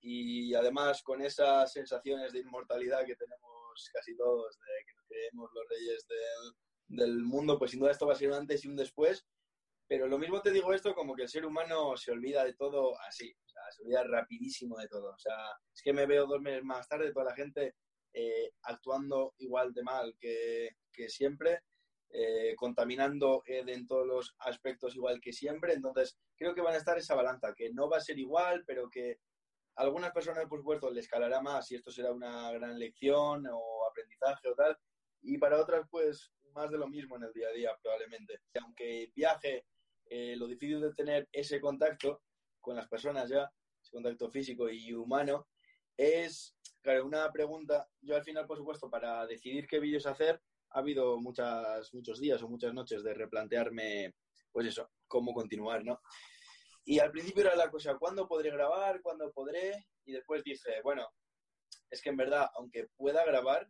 Y 0.00 0.54
además 0.54 1.02
con 1.02 1.22
esas 1.22 1.72
sensaciones 1.72 2.32
de 2.32 2.40
inmortalidad 2.40 3.06
que 3.06 3.16
tenemos 3.16 3.90
casi 3.92 4.16
todos, 4.16 4.58
de 4.58 4.84
que 4.84 4.92
creemos 5.08 5.50
los 5.54 5.64
reyes 5.68 6.06
del, 6.06 6.98
del, 6.98 7.22
mundo, 7.22 7.58
pues 7.58 7.70
sin 7.70 7.80
duda 7.80 7.90
esto 7.92 8.06
va 8.06 8.12
a 8.12 8.16
ser 8.16 8.28
un 8.28 8.34
antes 8.34 8.64
y 8.64 8.68
un 8.68 8.76
después. 8.76 9.24
Pero 9.86 10.06
lo 10.06 10.18
mismo 10.18 10.40
te 10.40 10.50
digo 10.50 10.72
esto 10.72 10.94
como 10.94 11.14
que 11.14 11.22
el 11.22 11.28
ser 11.28 11.44
humano 11.44 11.96
se 11.96 12.10
olvida 12.10 12.44
de 12.44 12.54
todo 12.54 12.98
así, 13.00 13.34
o 13.44 13.48
sea, 13.48 13.62
se 13.70 13.82
olvida 13.82 14.04
rapidísimo 14.04 14.78
de 14.78 14.88
todo. 14.88 15.12
O 15.12 15.18
sea, 15.18 15.36
es 15.72 15.82
que 15.82 15.92
me 15.92 16.06
veo 16.06 16.26
dos 16.26 16.40
meses 16.40 16.64
más 16.64 16.88
tarde 16.88 17.12
toda 17.12 17.26
la 17.26 17.34
gente 17.34 17.74
eh, 18.12 18.52
actuando 18.62 19.34
igual 19.38 19.72
de 19.74 19.82
mal 19.82 20.16
que, 20.18 20.70
que 20.92 21.08
siempre, 21.08 21.62
eh, 22.16 22.54
contaminando 22.56 23.42
eh, 23.44 23.64
en 23.66 23.88
todos 23.88 24.06
los 24.06 24.36
aspectos 24.38 24.94
igual 24.94 25.20
que 25.20 25.32
siempre. 25.32 25.72
Entonces, 25.72 26.16
creo 26.36 26.54
que 26.54 26.60
van 26.60 26.74
a 26.74 26.78
estar 26.78 26.96
esa 26.96 27.16
balanza, 27.16 27.52
que 27.56 27.72
no 27.72 27.90
va 27.90 27.96
a 27.96 28.00
ser 28.00 28.20
igual, 28.20 28.62
pero 28.64 28.88
que 28.88 29.18
a 29.74 29.82
algunas 29.82 30.12
personas, 30.12 30.46
por 30.46 30.60
supuesto, 30.60 30.92
les 30.92 31.08
calará 31.08 31.42
más 31.42 31.68
y 31.72 31.74
esto 31.74 31.90
será 31.90 32.12
una 32.12 32.52
gran 32.52 32.78
lección 32.78 33.44
o 33.50 33.84
aprendizaje 33.90 34.48
o 34.48 34.54
tal, 34.54 34.78
y 35.22 35.38
para 35.38 35.60
otras, 35.60 35.88
pues 35.90 36.32
más 36.52 36.70
de 36.70 36.78
lo 36.78 36.86
mismo 36.86 37.16
en 37.16 37.24
el 37.24 37.32
día 37.32 37.48
a 37.48 37.52
día, 37.52 37.76
probablemente. 37.82 38.42
Aunque 38.62 39.10
viaje, 39.16 39.66
eh, 40.06 40.36
lo 40.36 40.46
difícil 40.46 40.80
de 40.80 40.94
tener 40.94 41.28
ese 41.32 41.60
contacto 41.60 42.22
con 42.60 42.76
las 42.76 42.86
personas 42.86 43.28
ya, 43.28 43.50
ese 43.82 43.90
contacto 43.90 44.30
físico 44.30 44.70
y 44.70 44.92
humano, 44.92 45.48
es, 45.96 46.56
claro, 46.80 47.06
una 47.06 47.32
pregunta. 47.32 47.88
Yo 48.00 48.14
al 48.14 48.22
final, 48.22 48.46
por 48.46 48.56
supuesto, 48.56 48.88
para 48.88 49.26
decidir 49.26 49.66
qué 49.66 49.80
vídeos 49.80 50.06
hacer, 50.06 50.40
ha 50.74 50.80
habido 50.80 51.18
muchas, 51.20 51.94
muchos 51.94 52.20
días 52.20 52.42
o 52.42 52.48
muchas 52.48 52.74
noches 52.74 53.04
de 53.04 53.14
replantearme, 53.14 54.14
pues 54.50 54.66
eso, 54.66 54.90
cómo 55.06 55.32
continuar, 55.32 55.84
¿no? 55.84 56.00
Y 56.84 56.98
al 56.98 57.12
principio 57.12 57.42
era 57.42 57.54
la 57.54 57.70
cosa, 57.70 57.96
¿cuándo 57.96 58.26
podré 58.26 58.50
grabar? 58.50 59.00
¿Cuándo 59.00 59.32
podré? 59.32 59.86
Y 60.04 60.12
después 60.12 60.42
dije, 60.42 60.82
bueno, 60.82 61.08
es 61.88 62.02
que 62.02 62.10
en 62.10 62.16
verdad, 62.16 62.50
aunque 62.56 62.88
pueda 62.96 63.24
grabar, 63.24 63.68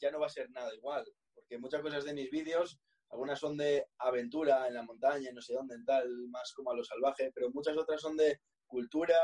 ya 0.00 0.10
no 0.10 0.18
va 0.18 0.26
a 0.26 0.30
ser 0.30 0.50
nada 0.50 0.74
igual, 0.74 1.06
porque 1.34 1.58
muchas 1.58 1.82
cosas 1.82 2.04
de 2.04 2.14
mis 2.14 2.30
vídeos, 2.30 2.80
algunas 3.10 3.38
son 3.38 3.56
de 3.58 3.86
aventura 3.98 4.66
en 4.66 4.74
la 4.74 4.82
montaña, 4.82 5.30
no 5.32 5.42
sé 5.42 5.52
dónde, 5.52 5.74
en 5.74 5.84
tal, 5.84 6.08
más 6.28 6.52
como 6.54 6.70
a 6.70 6.76
lo 6.76 6.82
salvaje, 6.82 7.30
pero 7.34 7.50
muchas 7.50 7.76
otras 7.76 8.00
son 8.00 8.16
de 8.16 8.40
cultura, 8.66 9.18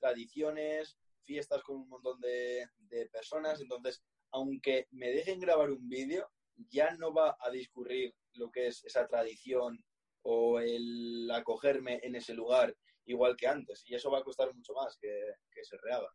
tradiciones, 0.00 0.98
fiestas 1.22 1.62
con 1.62 1.76
un 1.76 1.88
montón 1.90 2.18
de, 2.20 2.66
de 2.78 3.06
personas, 3.10 3.60
entonces, 3.60 4.02
aunque 4.32 4.86
me 4.90 5.10
dejen 5.10 5.40
grabar 5.40 5.70
un 5.70 5.88
vídeo, 5.88 6.28
ya 6.70 6.94
no 6.96 7.12
va 7.12 7.36
a 7.40 7.50
discurrir 7.50 8.14
lo 8.34 8.50
que 8.50 8.68
es 8.68 8.84
esa 8.84 9.06
tradición 9.06 9.78
o 10.22 10.60
el 10.60 11.30
acogerme 11.30 12.00
en 12.02 12.14
ese 12.14 12.34
lugar 12.34 12.74
igual 13.04 13.36
que 13.36 13.48
antes. 13.48 13.84
Y 13.86 13.94
eso 13.94 14.10
va 14.10 14.18
a 14.18 14.24
costar 14.24 14.54
mucho 14.54 14.72
más 14.74 14.96
que, 15.00 15.12
que 15.50 15.64
se 15.64 15.76
rehaga. 15.82 16.08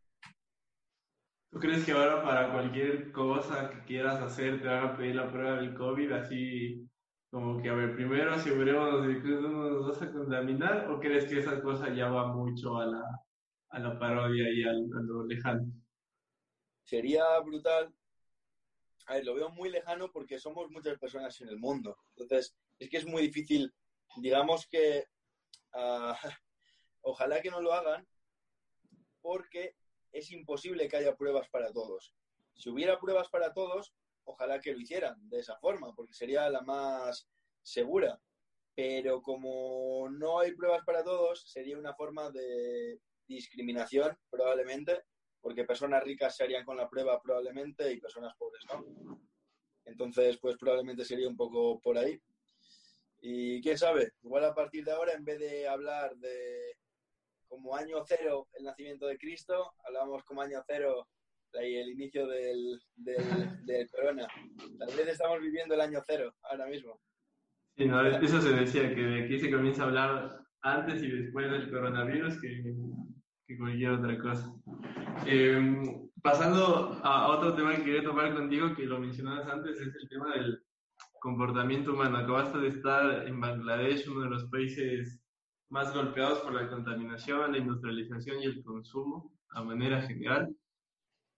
¿Tú 1.50 1.58
crees 1.58 1.84
que 1.84 1.92
ahora 1.92 2.22
para 2.22 2.52
cualquier 2.52 3.10
cosa 3.10 3.70
que 3.70 3.84
quieras 3.84 4.20
hacer 4.20 4.60
te 4.60 4.68
van 4.68 4.84
a 4.84 4.96
pedir 4.96 5.16
la 5.16 5.30
prueba 5.30 5.56
del 5.56 5.74
COVID 5.74 6.12
así 6.12 6.86
como 7.30 7.60
que, 7.60 7.68
a 7.68 7.74
ver, 7.74 7.94
primero 7.94 8.32
asegurémonos 8.32 9.06
de 9.06 9.22
que 9.22 9.28
no 9.28 9.70
nos 9.70 9.88
vas 9.88 10.02
a 10.02 10.12
contaminar 10.12 10.90
o 10.90 10.98
crees 10.98 11.26
que 11.26 11.38
esa 11.38 11.60
cosa 11.62 11.92
ya 11.94 12.08
va 12.08 12.32
mucho 12.34 12.76
a 12.78 12.86
la, 12.86 13.04
a 13.70 13.78
la 13.78 13.98
parodia 13.98 14.50
y 14.50 14.62
a, 14.62 14.70
a 14.70 15.02
lo 15.02 15.26
lejano? 15.26 15.66
Sería 16.84 17.38
brutal. 17.40 17.94
A 19.08 19.14
ver, 19.14 19.24
lo 19.24 19.34
veo 19.34 19.50
muy 19.50 19.68
lejano 19.70 20.10
porque 20.12 20.38
somos 20.38 20.70
muchas 20.70 20.98
personas 20.98 21.40
en 21.40 21.48
el 21.48 21.58
mundo. 21.58 21.98
Entonces, 22.16 22.54
es 22.78 22.88
que 22.88 22.98
es 22.98 23.06
muy 23.06 23.22
difícil 23.22 23.74
digamos 24.16 24.66
que 24.66 25.04
uh, 25.74 26.12
ojalá 27.02 27.40
que 27.40 27.50
no 27.50 27.60
lo 27.60 27.72
hagan 27.72 28.06
porque 29.20 29.74
es 30.12 30.30
imposible 30.30 30.88
que 30.88 30.96
haya 30.96 31.16
pruebas 31.16 31.48
para 31.48 31.72
todos. 31.72 32.14
Si 32.54 32.70
hubiera 32.70 32.98
pruebas 32.98 33.28
para 33.28 33.52
todos, 33.52 33.92
ojalá 34.24 34.60
que 34.60 34.72
lo 34.72 34.80
hicieran 34.80 35.28
de 35.28 35.40
esa 35.40 35.56
forma, 35.58 35.94
porque 35.94 36.14
sería 36.14 36.48
la 36.48 36.62
más 36.62 37.28
segura. 37.62 38.20
Pero 38.74 39.22
como 39.22 40.08
no 40.08 40.38
hay 40.38 40.52
pruebas 40.52 40.84
para 40.84 41.04
todos, 41.04 41.42
sería 41.50 41.78
una 41.78 41.94
forma 41.94 42.30
de 42.30 43.00
discriminación, 43.26 44.16
probablemente, 44.30 45.02
porque 45.40 45.64
personas 45.64 46.02
ricas 46.02 46.36
se 46.36 46.44
harían 46.44 46.64
con 46.64 46.76
la 46.76 46.88
prueba 46.88 47.20
probablemente 47.20 47.92
y 47.92 48.00
personas 48.00 48.34
pobres 48.36 48.64
no. 48.66 49.20
Entonces, 49.84 50.38
pues 50.38 50.56
probablemente 50.56 51.04
sería 51.04 51.28
un 51.28 51.36
poco 51.36 51.80
por 51.80 51.96
ahí. 51.96 52.20
Y 53.20 53.60
quién 53.62 53.78
sabe, 53.78 54.12
igual 54.22 54.44
a 54.44 54.54
partir 54.54 54.84
de 54.84 54.92
ahora, 54.92 55.12
en 55.12 55.24
vez 55.24 55.38
de 55.38 55.66
hablar 55.66 56.14
de 56.16 56.76
como 57.48 57.74
año 57.74 58.04
cero 58.06 58.48
el 58.58 58.64
nacimiento 58.64 59.06
de 59.06 59.18
Cristo, 59.18 59.72
hablamos 59.84 60.22
como 60.24 60.42
año 60.42 60.62
cero 60.66 61.08
el 61.54 61.88
inicio 61.88 62.26
del, 62.26 62.80
del, 62.94 63.88
corona. 63.90 64.28
Tal 64.78 64.96
vez 64.96 65.08
estamos 65.08 65.40
viviendo 65.40 65.74
el 65.74 65.80
año 65.80 66.00
cero 66.06 66.34
ahora 66.42 66.66
mismo. 66.66 67.00
Sí, 67.76 67.86
no, 67.86 68.06
eso 68.06 68.40
se 68.40 68.50
decía, 68.50 68.94
que 68.94 69.00
de 69.00 69.24
aquí 69.24 69.38
se 69.38 69.50
comienza 69.50 69.82
a 69.82 69.86
hablar 69.86 70.40
antes 70.60 71.02
y 71.02 71.08
después 71.08 71.50
del 71.50 71.70
coronavirus 71.70 72.40
que, 72.40 72.74
que 73.48 73.56
cualquier 73.56 73.92
otra 73.92 74.18
cosa. 74.18 74.52
Em, 75.24 76.10
pasando 76.22 77.00
a 77.02 77.28
otro 77.28 77.54
tema 77.54 77.74
que 77.74 77.82
quería 77.82 78.04
tomar 78.04 78.34
contigo, 78.34 78.74
que 78.76 78.84
lo 78.84 79.00
mencionabas 79.00 79.48
antes, 79.48 79.80
es 79.80 79.94
el 79.94 80.08
tema 80.10 80.34
del 80.34 80.62
comportamiento 81.18 81.94
humano. 81.94 82.18
Acabaste 82.18 82.58
de 82.58 82.68
estar 82.68 83.26
en 83.26 83.40
Bangladesh, 83.40 84.06
uno 84.08 84.20
de 84.20 84.30
los 84.30 84.44
países 84.50 85.18
más 85.70 85.94
golpeados 85.94 86.40
por 86.40 86.52
la 86.52 86.68
contaminación, 86.68 87.52
la 87.52 87.58
industrialización 87.58 88.42
y 88.42 88.44
el 88.44 88.62
consumo 88.62 89.32
a 89.50 89.64
manera 89.64 90.02
general. 90.02 90.54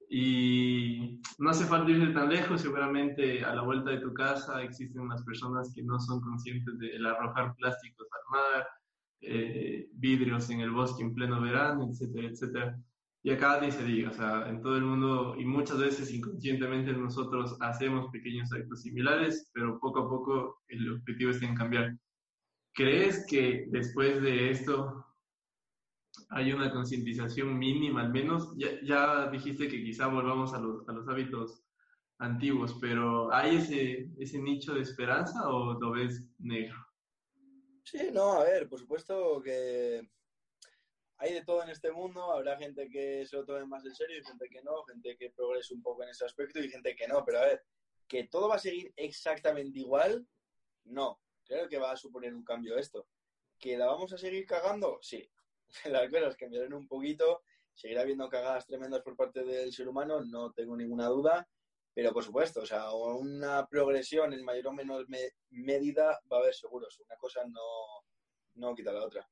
Y 0.08 1.20
no 1.38 1.50
hace 1.50 1.64
falta 1.64 1.92
irse 1.92 2.12
tan 2.12 2.28
lejos, 2.28 2.60
seguramente 2.60 3.44
a 3.44 3.54
la 3.54 3.62
vuelta 3.62 3.90
de 3.90 4.00
tu 4.00 4.12
casa 4.12 4.60
existen 4.60 5.02
unas 5.02 5.22
personas 5.22 5.72
que 5.72 5.84
no 5.84 6.00
son 6.00 6.20
conscientes 6.20 6.76
del 6.80 7.06
arrojar 7.06 7.54
plásticos 7.54 8.08
al 8.10 8.30
mar, 8.32 8.66
eh, 9.20 9.88
vidrios 9.92 10.50
en 10.50 10.60
el 10.60 10.70
bosque 10.70 11.02
en 11.02 11.14
pleno 11.14 11.40
verano, 11.40 11.88
etcétera, 11.90 12.28
etcétera. 12.28 12.78
Y 13.22 13.30
acá 13.30 13.60
ni 13.60 13.70
se 13.70 13.84
diga, 13.84 14.10
o 14.10 14.14
sea, 14.14 14.48
en 14.48 14.62
todo 14.62 14.76
el 14.76 14.84
mundo 14.84 15.36
y 15.38 15.44
muchas 15.44 15.78
veces 15.78 16.12
inconscientemente 16.12 16.92
nosotros 16.92 17.56
hacemos 17.60 18.10
pequeños 18.10 18.50
actos 18.52 18.82
similares, 18.82 19.50
pero 19.52 19.78
poco 19.78 20.00
a 20.00 20.08
poco 20.08 20.62
el 20.68 20.92
objetivo 20.92 21.30
es 21.30 21.42
en 21.42 21.54
cambiar. 21.54 21.96
¿Crees 22.72 23.26
que 23.28 23.66
después 23.70 24.22
de 24.22 24.50
esto 24.50 25.04
hay 26.30 26.52
una 26.52 26.70
concientización 26.70 27.58
mínima, 27.58 28.02
al 28.02 28.12
menos. 28.12 28.54
Ya, 28.56 29.28
dijiste 29.30 29.68
que 29.68 29.82
quizá 29.82 30.06
volvamos 30.06 30.54
a 30.54 30.60
los, 30.60 30.88
a 30.88 30.92
los 30.92 31.08
hábitos 31.08 31.64
antiguos, 32.18 32.76
pero 32.80 33.32
¿hay 33.32 33.56
ese, 33.56 34.10
ese 34.18 34.38
nicho 34.38 34.74
de 34.74 34.82
esperanza 34.82 35.48
o 35.48 35.78
lo 35.78 35.90
ves 35.92 36.28
negro? 36.38 36.76
Sí, 37.84 38.10
no, 38.12 38.32
a 38.32 38.44
ver, 38.44 38.68
por 38.68 38.78
supuesto 38.78 39.40
que 39.42 40.08
hay 41.16 41.34
de 41.34 41.44
todo 41.44 41.62
en 41.62 41.70
este 41.70 41.92
mundo, 41.92 42.32
habrá 42.32 42.56
gente 42.56 42.88
que 42.88 43.26
se 43.26 43.36
lo 43.36 43.44
tome 43.44 43.66
más 43.66 43.84
en 43.84 43.94
serio 43.94 44.18
y 44.18 44.24
gente 44.24 44.48
que 44.48 44.62
no, 44.62 44.82
gente 44.84 45.16
que 45.16 45.30
progrese 45.30 45.74
un 45.74 45.82
poco 45.82 46.02
en 46.02 46.08
ese 46.08 46.24
aspecto 46.24 46.60
y 46.60 46.70
gente 46.70 46.96
que 46.96 47.06
no, 47.06 47.24
pero 47.24 47.40
a 47.40 47.46
ver, 47.46 47.64
que 48.08 48.24
todo 48.24 48.48
va 48.48 48.56
a 48.56 48.58
seguir 48.58 48.92
exactamente 48.96 49.80
igual, 49.80 50.26
no, 50.84 51.20
creo 51.44 51.68
que 51.68 51.78
va 51.78 51.92
a 51.92 51.96
suponer 51.96 52.34
un 52.34 52.44
cambio 52.44 52.78
esto. 52.78 53.06
¿Que 53.58 53.76
la 53.76 53.86
vamos 53.86 54.12
a 54.12 54.18
seguir 54.18 54.46
cagando? 54.46 54.98
Sí, 55.02 55.30
las 55.84 56.10
cosas 56.10 56.36
cambiarán 56.36 56.72
un 56.72 56.88
poquito, 56.88 57.42
seguirá 57.74 58.02
habiendo 58.02 58.28
cagadas 58.28 58.66
tremendas 58.66 59.02
por 59.02 59.16
parte 59.16 59.44
del 59.44 59.72
ser 59.72 59.88
humano, 59.88 60.24
no 60.24 60.52
tengo 60.52 60.76
ninguna 60.76 61.06
duda, 61.06 61.48
pero 61.94 62.12
por 62.12 62.22
supuesto, 62.22 62.60
o 62.60 62.66
sea, 62.66 62.92
una 62.92 63.66
progresión 63.66 64.32
en 64.32 64.44
mayor 64.44 64.68
o 64.68 64.72
menor 64.72 65.06
medida 65.50 66.18
va 66.30 66.38
a 66.38 66.40
haber 66.40 66.54
seguros, 66.54 67.00
una 67.04 67.16
cosa 67.16 67.40
no, 67.46 67.60
no 68.54 68.74
quita 68.74 68.92
la 68.92 69.04
otra. 69.04 69.28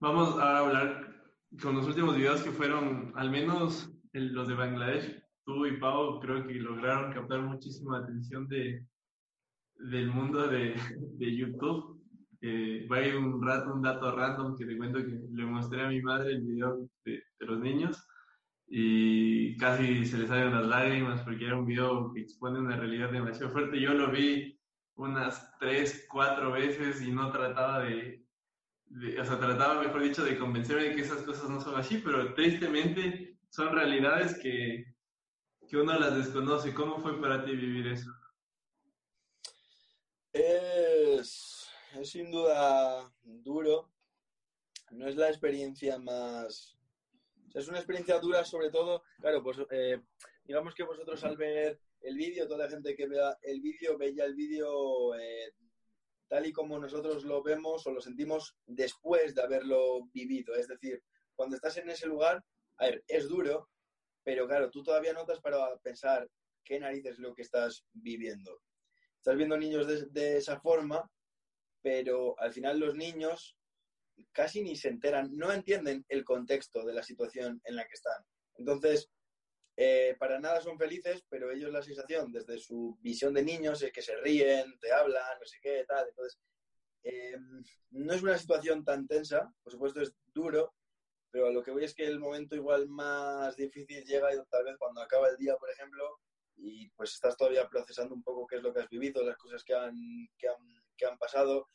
Vamos 0.00 0.36
a 0.38 0.58
hablar 0.58 1.22
con 1.60 1.76
los 1.76 1.86
últimos 1.86 2.16
videos 2.16 2.42
que 2.42 2.50
fueron, 2.50 3.12
al 3.16 3.30
menos 3.30 3.90
los 4.12 4.48
de 4.48 4.54
Bangladesh, 4.54 5.22
tú 5.44 5.66
y 5.66 5.78
Pau 5.78 6.20
creo 6.20 6.46
que 6.46 6.54
lograron 6.54 7.12
captar 7.12 7.40
muchísima 7.42 7.98
atención 7.98 8.48
de, 8.48 8.84
del 9.76 10.08
mundo 10.08 10.48
de, 10.48 10.74
de 10.98 11.36
YouTube. 11.36 12.00
Eh, 12.44 12.88
a 12.90 13.00
ir 13.00 13.16
un, 13.16 13.40
rato, 13.40 13.72
un 13.72 13.82
dato 13.82 14.10
random 14.10 14.56
que 14.56 14.66
te 14.66 14.76
cuento 14.76 14.98
que 14.98 15.20
le 15.32 15.46
mostré 15.46 15.82
a 15.82 15.88
mi 15.88 16.02
madre 16.02 16.32
el 16.32 16.42
video 16.42 16.88
de, 17.04 17.22
los 17.38 17.60
niños 17.60 18.04
y 18.74 19.54
casi 19.58 20.06
se 20.06 20.16
le 20.16 20.26
salen 20.26 20.54
las 20.54 20.64
lágrimas 20.64 21.20
porque 21.20 21.44
era 21.44 21.58
un 21.58 21.66
video 21.66 22.10
que 22.14 22.22
expone 22.22 22.58
una 22.58 22.74
realidad 22.74 23.12
demasiado 23.12 23.52
fuerte. 23.52 23.78
Yo 23.78 23.92
lo 23.92 24.10
vi 24.10 24.58
unas 24.94 25.58
tres, 25.58 26.06
cuatro 26.08 26.52
veces 26.52 27.02
y 27.02 27.10
no 27.10 27.30
trataba 27.30 27.80
de, 27.80 28.24
o 29.20 29.24
sea, 29.26 29.38
trataba, 29.38 29.82
mejor 29.82 30.02
dicho, 30.02 30.24
de 30.24 30.38
convencerme 30.38 30.84
de 30.84 30.94
que 30.94 31.02
esas 31.02 31.22
cosas 31.22 31.50
no 31.50 31.60
son 31.60 31.78
así, 31.78 31.98
pero 31.98 32.32
tristemente 32.32 33.38
son 33.50 33.74
realidades 33.74 34.38
que, 34.38 34.86
que 35.68 35.76
uno 35.76 35.98
las 35.98 36.16
desconoce. 36.16 36.72
¿Cómo 36.72 36.98
fue 36.98 37.20
para 37.20 37.44
ti 37.44 37.54
vivir 37.54 37.88
eso? 37.88 38.10
Es 40.32 41.52
es 42.00 42.08
sin 42.08 42.30
duda 42.30 43.12
duro. 43.22 43.90
No 44.92 45.06
es 45.06 45.16
la 45.16 45.28
experiencia 45.28 45.98
más... 45.98 46.78
es 47.54 47.68
una 47.68 47.78
experiencia 47.78 48.18
dura 48.18 48.44
sobre 48.44 48.70
todo, 48.70 49.02
claro, 49.20 49.42
pues 49.42 49.58
eh, 49.70 50.00
digamos 50.44 50.74
que 50.74 50.84
vosotros 50.84 51.22
al 51.24 51.36
ver 51.36 51.80
el 52.00 52.16
vídeo, 52.16 52.46
toda 52.46 52.64
la 52.66 52.70
gente 52.70 52.94
que 52.94 53.06
vea 53.06 53.36
el 53.42 53.60
vídeo, 53.60 53.96
veía 53.96 54.24
el 54.24 54.34
vídeo 54.34 55.14
eh, 55.14 55.54
tal 56.28 56.46
y 56.46 56.52
como 56.52 56.78
nosotros 56.78 57.24
lo 57.24 57.42
vemos 57.42 57.86
o 57.86 57.92
lo 57.92 58.00
sentimos 58.00 58.56
después 58.66 59.34
de 59.34 59.42
haberlo 59.42 60.06
vivido. 60.12 60.54
Es 60.54 60.68
decir, 60.68 61.02
cuando 61.34 61.56
estás 61.56 61.76
en 61.76 61.90
ese 61.90 62.06
lugar, 62.06 62.42
a 62.78 62.86
ver, 62.86 63.04
es 63.06 63.28
duro, 63.28 63.68
pero 64.22 64.46
claro, 64.46 64.70
tú 64.70 64.82
todavía 64.82 65.12
notas 65.12 65.40
para 65.40 65.76
pensar 65.78 66.28
qué 66.64 66.80
narices 66.80 67.14
es 67.14 67.18
lo 67.18 67.34
que 67.34 67.42
estás 67.42 67.84
viviendo. 67.92 68.60
Estás 69.16 69.36
viendo 69.36 69.56
niños 69.56 70.12
de 70.12 70.36
esa 70.36 70.58
forma 70.60 71.08
pero 71.82 72.38
al 72.38 72.52
final 72.52 72.78
los 72.78 72.94
niños 72.94 73.56
casi 74.32 74.62
ni 74.62 74.76
se 74.76 74.88
enteran, 74.88 75.36
no 75.36 75.52
entienden 75.52 76.04
el 76.08 76.24
contexto 76.24 76.84
de 76.84 76.94
la 76.94 77.02
situación 77.02 77.60
en 77.64 77.76
la 77.76 77.86
que 77.86 77.94
están. 77.94 78.24
Entonces, 78.56 79.10
eh, 79.76 80.16
para 80.18 80.38
nada 80.38 80.60
son 80.60 80.78
felices, 80.78 81.24
pero 81.28 81.50
ellos 81.50 81.72
la 81.72 81.82
sensación 81.82 82.30
desde 82.32 82.58
su 82.58 82.98
visión 83.00 83.32
de 83.34 83.42
niños 83.42 83.82
es 83.82 83.92
que 83.92 84.02
se 84.02 84.16
ríen, 84.16 84.78
te 84.78 84.92
hablan, 84.92 85.38
no 85.38 85.46
sé 85.46 85.58
qué, 85.62 85.84
tal. 85.86 86.08
Entonces, 86.08 86.38
eh, 87.04 87.36
no 87.90 88.12
es 88.12 88.22
una 88.22 88.38
situación 88.38 88.84
tan 88.84 89.06
tensa, 89.06 89.52
por 89.62 89.72
supuesto 89.72 90.00
es 90.00 90.14
duro, 90.26 90.74
pero 91.30 91.50
lo 91.50 91.62
que 91.62 91.70
voy 91.70 91.84
es 91.84 91.94
que 91.94 92.04
el 92.04 92.20
momento 92.20 92.54
igual 92.54 92.88
más 92.88 93.56
difícil 93.56 94.04
llega 94.04 94.28
tal 94.50 94.64
vez 94.64 94.76
cuando 94.78 95.00
acaba 95.00 95.28
el 95.28 95.36
día, 95.36 95.56
por 95.56 95.70
ejemplo, 95.70 96.20
y 96.56 96.90
pues 96.90 97.14
estás 97.14 97.36
todavía 97.36 97.66
procesando 97.68 98.14
un 98.14 98.22
poco 98.22 98.46
qué 98.46 98.56
es 98.56 98.62
lo 98.62 98.72
que 98.72 98.80
has 98.80 98.88
vivido, 98.88 99.24
las 99.24 99.38
cosas 99.38 99.64
que 99.64 99.74
han 99.74 99.96
que 100.36 101.06
han 101.06 101.18
pasado 101.18 101.66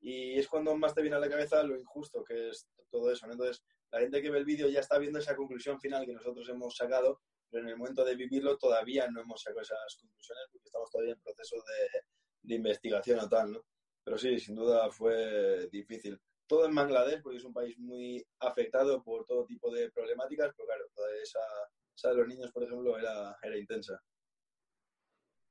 y 0.00 0.38
es 0.38 0.48
cuando 0.48 0.76
más 0.76 0.94
te 0.94 1.02
viene 1.02 1.16
a 1.16 1.20
la 1.20 1.28
cabeza 1.28 1.62
lo 1.62 1.78
injusto 1.78 2.22
que 2.22 2.50
es 2.50 2.66
todo 2.90 3.10
eso. 3.10 3.26
Entonces, 3.30 3.62
la 3.90 4.00
gente 4.00 4.22
que 4.22 4.30
ve 4.30 4.38
el 4.38 4.44
vídeo 4.44 4.68
ya 4.68 4.80
está 4.80 4.98
viendo 4.98 5.18
esa 5.18 5.36
conclusión 5.36 5.80
final 5.80 6.06
que 6.06 6.12
nosotros 6.12 6.48
hemos 6.48 6.76
sacado, 6.76 7.20
pero 7.50 7.64
en 7.64 7.70
el 7.70 7.76
momento 7.76 8.04
de 8.04 8.16
vivirlo 8.16 8.58
todavía 8.58 9.08
no 9.10 9.20
hemos 9.20 9.42
sacado 9.42 9.62
esas 9.62 9.96
conclusiones 10.00 10.44
porque 10.50 10.66
estamos 10.66 10.90
todavía 10.90 11.14
en 11.14 11.20
proceso 11.20 11.56
de, 11.56 12.00
de 12.42 12.54
investigación 12.54 13.20
o 13.20 13.28
tal, 13.28 13.52
¿no? 13.52 13.64
Pero 14.04 14.18
sí, 14.18 14.38
sin 14.38 14.54
duda 14.54 14.90
fue 14.90 15.68
difícil. 15.70 16.20
Todo 16.46 16.66
en 16.66 16.74
Bangladesh, 16.74 17.22
porque 17.22 17.38
es 17.38 17.44
un 17.44 17.52
país 17.52 17.76
muy 17.78 18.24
afectado 18.38 19.02
por 19.02 19.24
todo 19.24 19.46
tipo 19.46 19.72
de 19.72 19.90
problemáticas, 19.90 20.52
pero 20.56 20.66
claro, 20.66 20.84
toda 20.94 21.08
esa, 21.20 21.40
esa 21.96 22.10
de 22.10 22.16
los 22.16 22.28
niños, 22.28 22.52
por 22.52 22.62
ejemplo, 22.62 22.96
era, 22.96 23.36
era 23.42 23.58
intensa. 23.58 24.00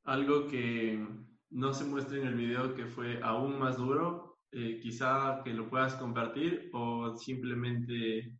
Algo 0.05 0.47
que 0.47 1.05
no 1.49 1.73
se 1.73 1.83
muestra 1.83 2.17
en 2.17 2.27
el 2.27 2.35
video 2.35 2.75
que 2.75 2.85
fue 2.85 3.19
aún 3.21 3.59
más 3.59 3.77
duro, 3.77 4.34
eh, 4.57 4.79
quizá 4.81 5.41
que 5.43 5.49
lo 5.49 5.69
puedas 5.69 5.95
compartir 5.95 6.69
o 6.71 7.13
simplemente 7.17 8.31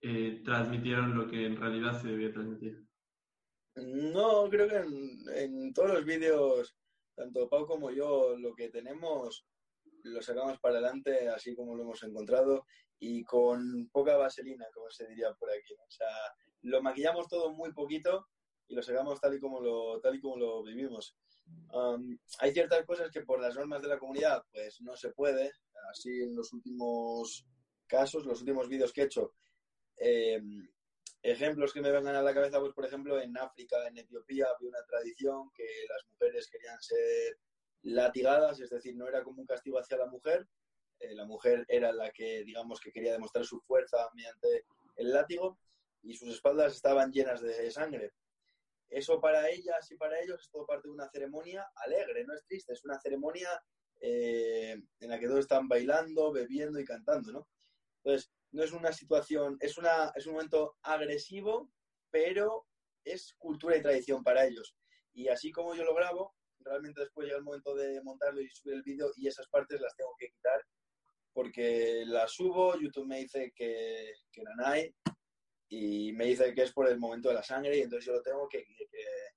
eh, 0.00 0.42
transmitieron 0.44 1.16
lo 1.16 1.26
que 1.26 1.44
en 1.46 1.56
realidad 1.56 2.00
se 2.00 2.06
debía 2.06 2.32
transmitir. 2.32 2.86
No, 3.74 4.48
creo 4.48 4.68
que 4.68 5.42
en, 5.42 5.72
todos 5.74 5.94
los 5.94 6.04
vídeos, 6.04 6.76
tanto 7.16 7.48
Pau 7.48 7.66
como 7.66 7.90
yo, 7.90 8.36
lo 8.38 8.54
que 8.54 8.68
tenemos 8.68 9.44
lo 10.04 10.22
sacamos 10.22 10.60
para 10.60 10.74
adelante 10.74 11.28
así 11.28 11.56
como 11.56 11.74
lo 11.74 11.82
hemos 11.82 12.02
encontrado 12.04 12.66
y 13.00 13.24
con 13.24 13.88
poca 13.90 14.16
vaselina, 14.16 14.66
como 14.72 14.88
se 14.88 15.08
diría 15.08 15.34
por 15.34 15.50
aquí. 15.50 15.74
O 15.74 15.90
sea, 15.90 16.06
lo 16.62 16.80
maquillamos 16.80 17.26
todo 17.26 17.52
muy 17.52 17.72
poquito 17.72 18.28
y 18.68 18.76
lo 18.76 18.82
sacamos 18.82 19.20
tal 19.20 19.34
y 19.34 19.40
como 19.40 19.60
lo, 19.60 20.00
tal 20.00 20.14
y 20.14 20.20
como 20.20 20.36
lo 20.36 20.62
vivimos. 20.62 21.16
Um, 21.72 22.16
hay 22.38 22.52
ciertas 22.52 22.84
cosas 22.86 23.10
que 23.10 23.22
por 23.22 23.40
las 23.40 23.56
normas 23.56 23.82
de 23.82 23.88
la 23.88 23.98
comunidad 23.98 24.44
pues 24.52 24.80
no 24.80 24.96
se 24.96 25.10
puede. 25.10 25.52
Así 25.90 26.22
en 26.22 26.34
los 26.36 26.52
últimos 26.52 27.44
casos, 27.86 28.24
los 28.24 28.40
últimos 28.40 28.68
vídeos 28.68 28.92
que 28.92 29.02
he 29.02 29.04
hecho, 29.04 29.34
eh, 29.96 30.40
ejemplos 31.22 31.72
que 31.72 31.80
me 31.80 31.90
vengan 31.90 32.16
a 32.16 32.22
la 32.22 32.34
cabeza, 32.34 32.60
pues 32.60 32.72
por 32.72 32.84
ejemplo, 32.84 33.20
en 33.20 33.36
África, 33.36 33.86
en 33.88 33.98
Etiopía, 33.98 34.46
había 34.54 34.68
una 34.68 34.84
tradición 34.84 35.50
que 35.54 35.64
las 35.88 36.06
mujeres 36.10 36.48
querían 36.48 36.80
ser 36.80 37.38
latigadas, 37.82 38.60
es 38.60 38.70
decir, 38.70 38.96
no 38.96 39.08
era 39.08 39.22
como 39.22 39.40
un 39.40 39.46
castigo 39.46 39.78
hacia 39.78 39.98
la 39.98 40.06
mujer, 40.06 40.46
eh, 41.00 41.14
la 41.14 41.26
mujer 41.26 41.64
era 41.68 41.92
la 41.92 42.10
que, 42.10 42.44
digamos, 42.44 42.80
que 42.80 42.92
quería 42.92 43.12
demostrar 43.12 43.44
su 43.44 43.60
fuerza 43.60 44.08
mediante 44.14 44.64
el 44.96 45.12
látigo 45.12 45.58
y 46.02 46.14
sus 46.14 46.28
espaldas 46.34 46.74
estaban 46.74 47.12
llenas 47.12 47.40
de 47.40 47.70
sangre. 47.70 48.12
Eso 48.94 49.20
para 49.20 49.50
ellas 49.50 49.90
y 49.90 49.96
para 49.96 50.20
ellos 50.20 50.40
es 50.40 50.50
todo 50.50 50.66
parte 50.66 50.86
de 50.86 50.94
una 50.94 51.08
ceremonia 51.08 51.66
alegre, 51.76 52.24
no 52.24 52.34
es 52.34 52.44
triste, 52.46 52.72
es 52.72 52.84
una 52.84 53.00
ceremonia 53.00 53.48
eh, 54.00 54.80
en 55.00 55.10
la 55.10 55.18
que 55.18 55.26
todos 55.26 55.40
están 55.40 55.66
bailando, 55.66 56.32
bebiendo 56.32 56.78
y 56.78 56.84
cantando, 56.84 57.32
¿no? 57.32 57.48
Entonces, 58.02 58.30
no 58.52 58.62
es 58.62 58.72
una 58.72 58.92
situación, 58.92 59.56
es, 59.60 59.78
una, 59.78 60.12
es 60.14 60.26
un 60.26 60.34
momento 60.34 60.76
agresivo, 60.82 61.70
pero 62.10 62.66
es 63.04 63.34
cultura 63.36 63.76
y 63.76 63.82
tradición 63.82 64.22
para 64.22 64.46
ellos. 64.46 64.76
Y 65.12 65.28
así 65.28 65.50
como 65.50 65.74
yo 65.74 65.84
lo 65.84 65.94
grabo, 65.94 66.34
realmente 66.60 67.00
después 67.00 67.26
llega 67.26 67.38
el 67.38 67.44
momento 67.44 67.74
de 67.74 68.00
montarlo 68.02 68.40
y 68.40 68.48
subir 68.48 68.74
el 68.74 68.82
vídeo 68.82 69.10
y 69.16 69.26
esas 69.26 69.48
partes 69.48 69.80
las 69.80 69.96
tengo 69.96 70.14
que 70.18 70.28
quitar 70.28 70.64
porque 71.34 72.04
las 72.06 72.32
subo, 72.32 72.78
YouTube 72.78 73.06
me 73.06 73.18
dice 73.18 73.52
que, 73.54 74.12
que 74.30 74.42
hay 74.64 74.94
y 75.68 76.12
me 76.12 76.26
dice 76.26 76.54
que 76.54 76.62
es 76.62 76.72
por 76.72 76.88
el 76.88 76.98
momento 76.98 77.28
de 77.28 77.34
la 77.34 77.42
sangre 77.42 77.76
y 77.76 77.82
entonces 77.82 78.06
yo 78.06 78.12
lo 78.14 78.22
tengo 78.22 78.48
que, 78.48 78.64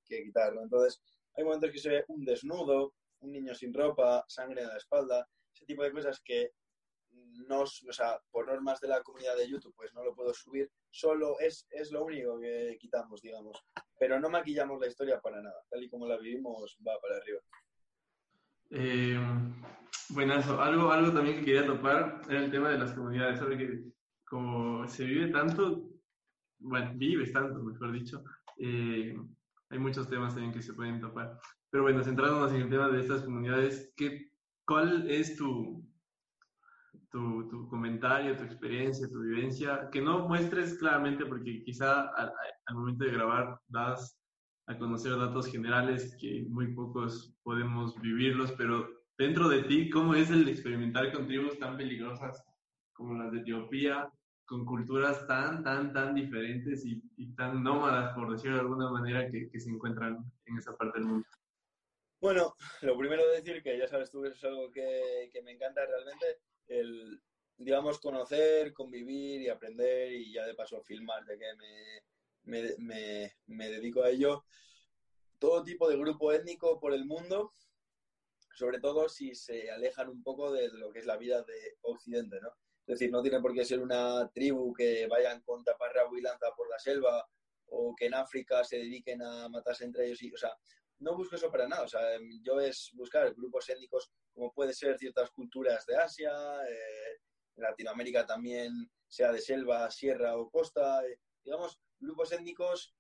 que, 0.06 0.24
quitarlo. 0.24 0.62
Entonces 0.62 1.02
hay 1.36 1.44
momentos 1.44 1.72
que 1.72 1.80
se 1.80 1.90
ve 1.90 2.06
un 2.08 2.24
desnudo, 2.26 2.94
un 3.20 3.32
niño 3.32 3.56
sin 3.56 3.74
ropa, 3.74 4.24
sangre 4.28 4.62
en 4.62 4.68
la 4.68 4.78
espalda, 4.78 5.28
ese 5.54 5.66
tipo 5.66 5.84
de 5.84 5.92
cosas 5.92 6.22
que 6.24 6.52
no, 7.48 7.62
o 7.62 7.66
sea, 7.66 8.20
por 8.32 8.48
normas 8.48 8.80
de 8.80 8.88
la 8.88 9.02
comunidad 9.02 9.36
de 9.38 9.50
YouTube, 9.50 9.74
pues 9.76 9.94
no 9.94 10.04
lo 10.04 10.14
puedo 10.14 10.34
subir. 10.34 10.70
Solo 10.90 11.40
es, 11.40 11.68
es 11.70 11.92
lo 11.92 12.04
único 12.04 12.40
que 12.40 12.78
quitamos, 12.80 13.22
digamos. 13.22 13.64
Pero 14.00 14.20
no 14.20 14.30
maquillamos 14.30 14.80
la 14.80 14.88
historia 14.88 15.20
para 15.20 15.42
nada. 15.42 15.64
Tal 15.70 15.84
y 15.84 15.90
como 15.90 16.08
la 16.08 16.18
vivimos, 16.18 16.78
va 16.86 17.00
para 17.00 17.18
arriba. 17.18 17.40
Eh, 18.72 19.18
bueno, 20.10 20.34
algo, 20.62 20.92
algo 20.92 21.14
también 21.14 21.40
que 21.40 21.46
quería 21.46 21.66
topar 21.66 22.22
era 22.30 22.40
el 22.40 22.52
tema 22.52 22.70
de 22.70 22.80
las 22.80 22.94
comunidades. 22.94 23.40
Sabe 23.40 23.58
que 23.58 23.84
como 24.26 24.88
se 24.88 25.06
vive 25.06 25.32
tanto, 25.32 25.90
bueno, 26.60 26.92
vives 26.96 27.32
tanto, 27.32 27.62
mejor 27.62 27.92
dicho, 27.92 28.24
eh, 28.58 29.18
hay 29.70 29.80
muchos 29.80 30.10
temas 30.10 30.34
también 30.34 30.54
que 30.54 30.62
se 30.62 30.74
pueden 30.74 31.00
topar. 31.00 31.40
Pero 31.70 31.84
bueno, 31.84 32.04
centrándonos 32.04 32.52
en 32.54 32.62
el 32.62 32.70
tema 32.70 32.90
de 32.90 33.02
estas 33.02 33.24
comunidades, 33.24 33.94
¿qué, 33.96 34.32
¿cuál 34.66 35.10
es 35.10 35.36
tu, 35.36 35.86
tu, 37.12 37.48
tu, 37.50 37.68
comentario, 37.68 38.38
tu 38.38 38.44
experiencia, 38.44 39.10
tu 39.10 39.22
vivencia? 39.22 39.90
Que 39.92 40.02
no 40.02 40.28
muestres 40.28 40.78
claramente 40.78 41.26
porque 41.26 41.64
quizá 41.64 42.08
al, 42.10 42.32
al 42.66 42.76
momento 42.76 43.04
de 43.04 43.12
grabar 43.12 43.60
das 43.68 44.20
a 44.68 44.78
conocer 44.78 45.18
datos 45.18 45.48
generales 45.48 46.16
que 46.20 46.46
muy 46.50 46.74
pocos 46.74 47.34
podemos 47.44 48.00
vivirlos, 48.02 48.52
pero 48.54 48.88
dentro 49.18 49.48
de 49.48 49.64
ti, 49.64 49.90
¿cómo 49.90 50.14
es 50.14 50.30
el 50.30 50.48
experimentar 50.48 51.12
con 51.14 51.26
tribus 51.26 51.58
tan 51.58 51.78
peligrosas 51.78 52.44
como 52.94 53.14
las 53.14 53.32
de 53.32 53.40
Etiopía, 53.40 54.10
con 54.48 54.66
culturas 54.66 55.28
tan, 55.28 55.62
tan, 55.62 55.94
tan 55.94 56.16
diferentes 56.16 56.84
y, 56.86 57.02
tan 57.36 57.62
nómadas, 57.62 58.16
por 58.16 58.32
decirlo 58.32 58.56
de 58.56 58.62
alguna 58.62 58.90
manera, 58.90 59.30
que, 59.30 59.60
se 59.60 59.70
encuentran 59.70 60.24
en 60.46 60.58
esa 60.58 60.76
parte 60.76 61.00
del 61.00 61.08
mundo? 61.08 61.28
Bueno, 62.22 62.56
lo 62.82 62.98
primero 62.98 63.28
de 63.28 63.42
decir 63.42 63.62
que 63.62 63.78
ya 63.78 63.88
sabes 63.88 64.10
tú 64.10 64.26
eso 64.26 64.36
es 64.36 64.44
algo 64.46 64.72
que, 64.72 65.30
que 65.32 65.42
me 65.44 65.52
encanta 65.52 65.86
realmente, 65.86 66.40
el, 66.68 67.22
digamos, 67.58 68.00
conocer, 68.00 68.74
convivir 68.74 69.42
y 69.42 69.50
aprender 69.50 70.14
y 70.14 70.32
ya 70.32 70.46
de 70.46 70.56
paso 70.56 70.82
filmar, 70.82 71.26
de 71.26 71.38
que 71.38 71.46
me, 72.46 72.76
me, 72.78 73.34
me, 73.48 73.70
dedico 73.70 74.02
a 74.02 74.10
ello, 74.10 74.46
todo 75.40 75.64
tipo 75.64 75.90
de 75.90 75.98
grupo 75.98 76.32
étnico 76.32 76.80
por 76.80 76.94
el 76.94 77.06
mundo, 77.06 77.54
sobre 78.56 78.80
todo 78.80 79.10
si 79.10 79.36
se 79.36 79.70
alejan 79.70 80.08
un 80.08 80.24
poco 80.24 80.54
de 80.54 80.70
lo 80.70 80.92
que 80.94 81.00
es 81.00 81.06
la 81.06 81.18
vida 81.18 81.44
de 81.44 81.78
Occidente, 81.82 82.40
¿no? 82.42 82.50
Es 82.88 83.00
decir, 83.00 83.12
no 83.12 83.22
tiene 83.22 83.42
por 83.42 83.54
qué 83.54 83.66
ser 83.66 83.82
una 83.82 84.30
tribu 84.30 84.74
que 84.74 85.08
vayan 85.08 85.42
con 85.42 85.62
taparrabo 85.62 86.18
y 86.18 86.22
lanza 86.22 86.48
por 86.56 86.70
la 86.70 86.80
selva 86.80 87.28
o 87.66 87.94
que 87.94 88.06
en 88.06 88.14
África 88.14 88.64
se 88.64 88.78
dediquen 88.78 89.22
a 89.22 89.50
matarse 89.50 89.84
entre 89.84 90.06
ellos. 90.06 90.20
O 90.34 90.38
sea, 90.38 90.58
no 91.00 91.18
busco 91.18 91.36
eso 91.36 91.52
para 91.52 91.68
nada. 91.68 91.84
O 91.84 91.88
sea, 91.88 92.02
yo 92.42 92.62
es 92.62 92.92
buscar 92.94 93.34
grupos 93.34 93.68
étnicos 93.68 94.10
como 94.34 94.54
puede 94.54 94.74
ser 94.74 94.98
ciertas 94.98 95.30
culturas 95.32 95.86
de 95.86 95.98
Asia, 95.98 96.32
eh, 96.66 97.20
Latinoamérica 97.58 98.26
también, 98.26 98.90
sea 99.06 99.34
de 99.34 99.42
selva, 99.42 99.92
sierra 99.92 100.38
o 100.38 100.50
costa. 100.50 101.06
Eh, 101.06 101.20
digamos, 101.44 101.82
grupos 102.00 102.32
étnicos 102.32 102.96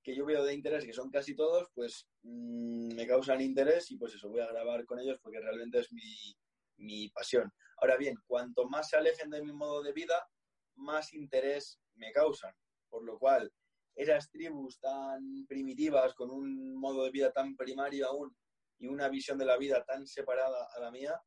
que 0.00 0.14
yo 0.14 0.24
veo 0.26 0.44
de 0.44 0.54
interés, 0.54 0.84
que 0.84 0.92
son 0.92 1.10
casi 1.10 1.34
todos, 1.34 1.68
pues 1.74 2.06
mm, 2.22 2.94
me 2.94 3.06
causan 3.06 3.40
interés 3.40 3.90
y 3.90 3.96
pues 3.96 4.14
eso, 4.14 4.28
voy 4.28 4.42
a 4.42 4.46
grabar 4.46 4.84
con 4.84 5.00
ellos 5.00 5.18
porque 5.20 5.40
realmente 5.40 5.80
es 5.80 5.92
mi, 5.92 6.36
mi 6.76 7.08
pasión. 7.10 7.52
Ahora 7.78 7.96
bien, 7.96 8.16
cuanto 8.26 8.68
más 8.68 8.88
se 8.88 8.96
alejen 8.96 9.30
de 9.30 9.42
mi 9.42 9.52
modo 9.52 9.82
de 9.82 9.92
vida, 9.92 10.28
más 10.76 11.12
interés 11.12 11.80
me 11.94 12.12
causan. 12.12 12.54
Por 12.88 13.04
lo 13.04 13.18
cual, 13.18 13.52
esas 13.94 14.30
tribus 14.30 14.78
tan 14.80 15.46
primitivas, 15.46 16.14
con 16.14 16.30
un 16.30 16.76
modo 16.76 17.04
de 17.04 17.10
vida 17.10 17.32
tan 17.32 17.56
primario 17.56 18.08
aún 18.08 18.36
y 18.78 18.88
una 18.88 19.08
visión 19.08 19.38
de 19.38 19.44
la 19.44 19.56
vida 19.56 19.84
tan 19.84 20.06
separada 20.06 20.68
a 20.74 20.80
la 20.80 20.90
mía, 20.90 21.20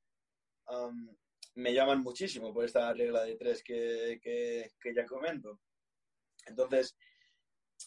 me 1.56 1.74
llaman 1.74 2.02
muchísimo 2.02 2.54
por 2.54 2.66
esta 2.66 2.94
regla 2.94 3.24
de 3.24 3.36
tres 3.36 3.64
que, 3.64 4.20
que, 4.22 4.72
que 4.80 4.94
ya 4.94 5.06
comento. 5.06 5.60
Entonces, 6.46 6.96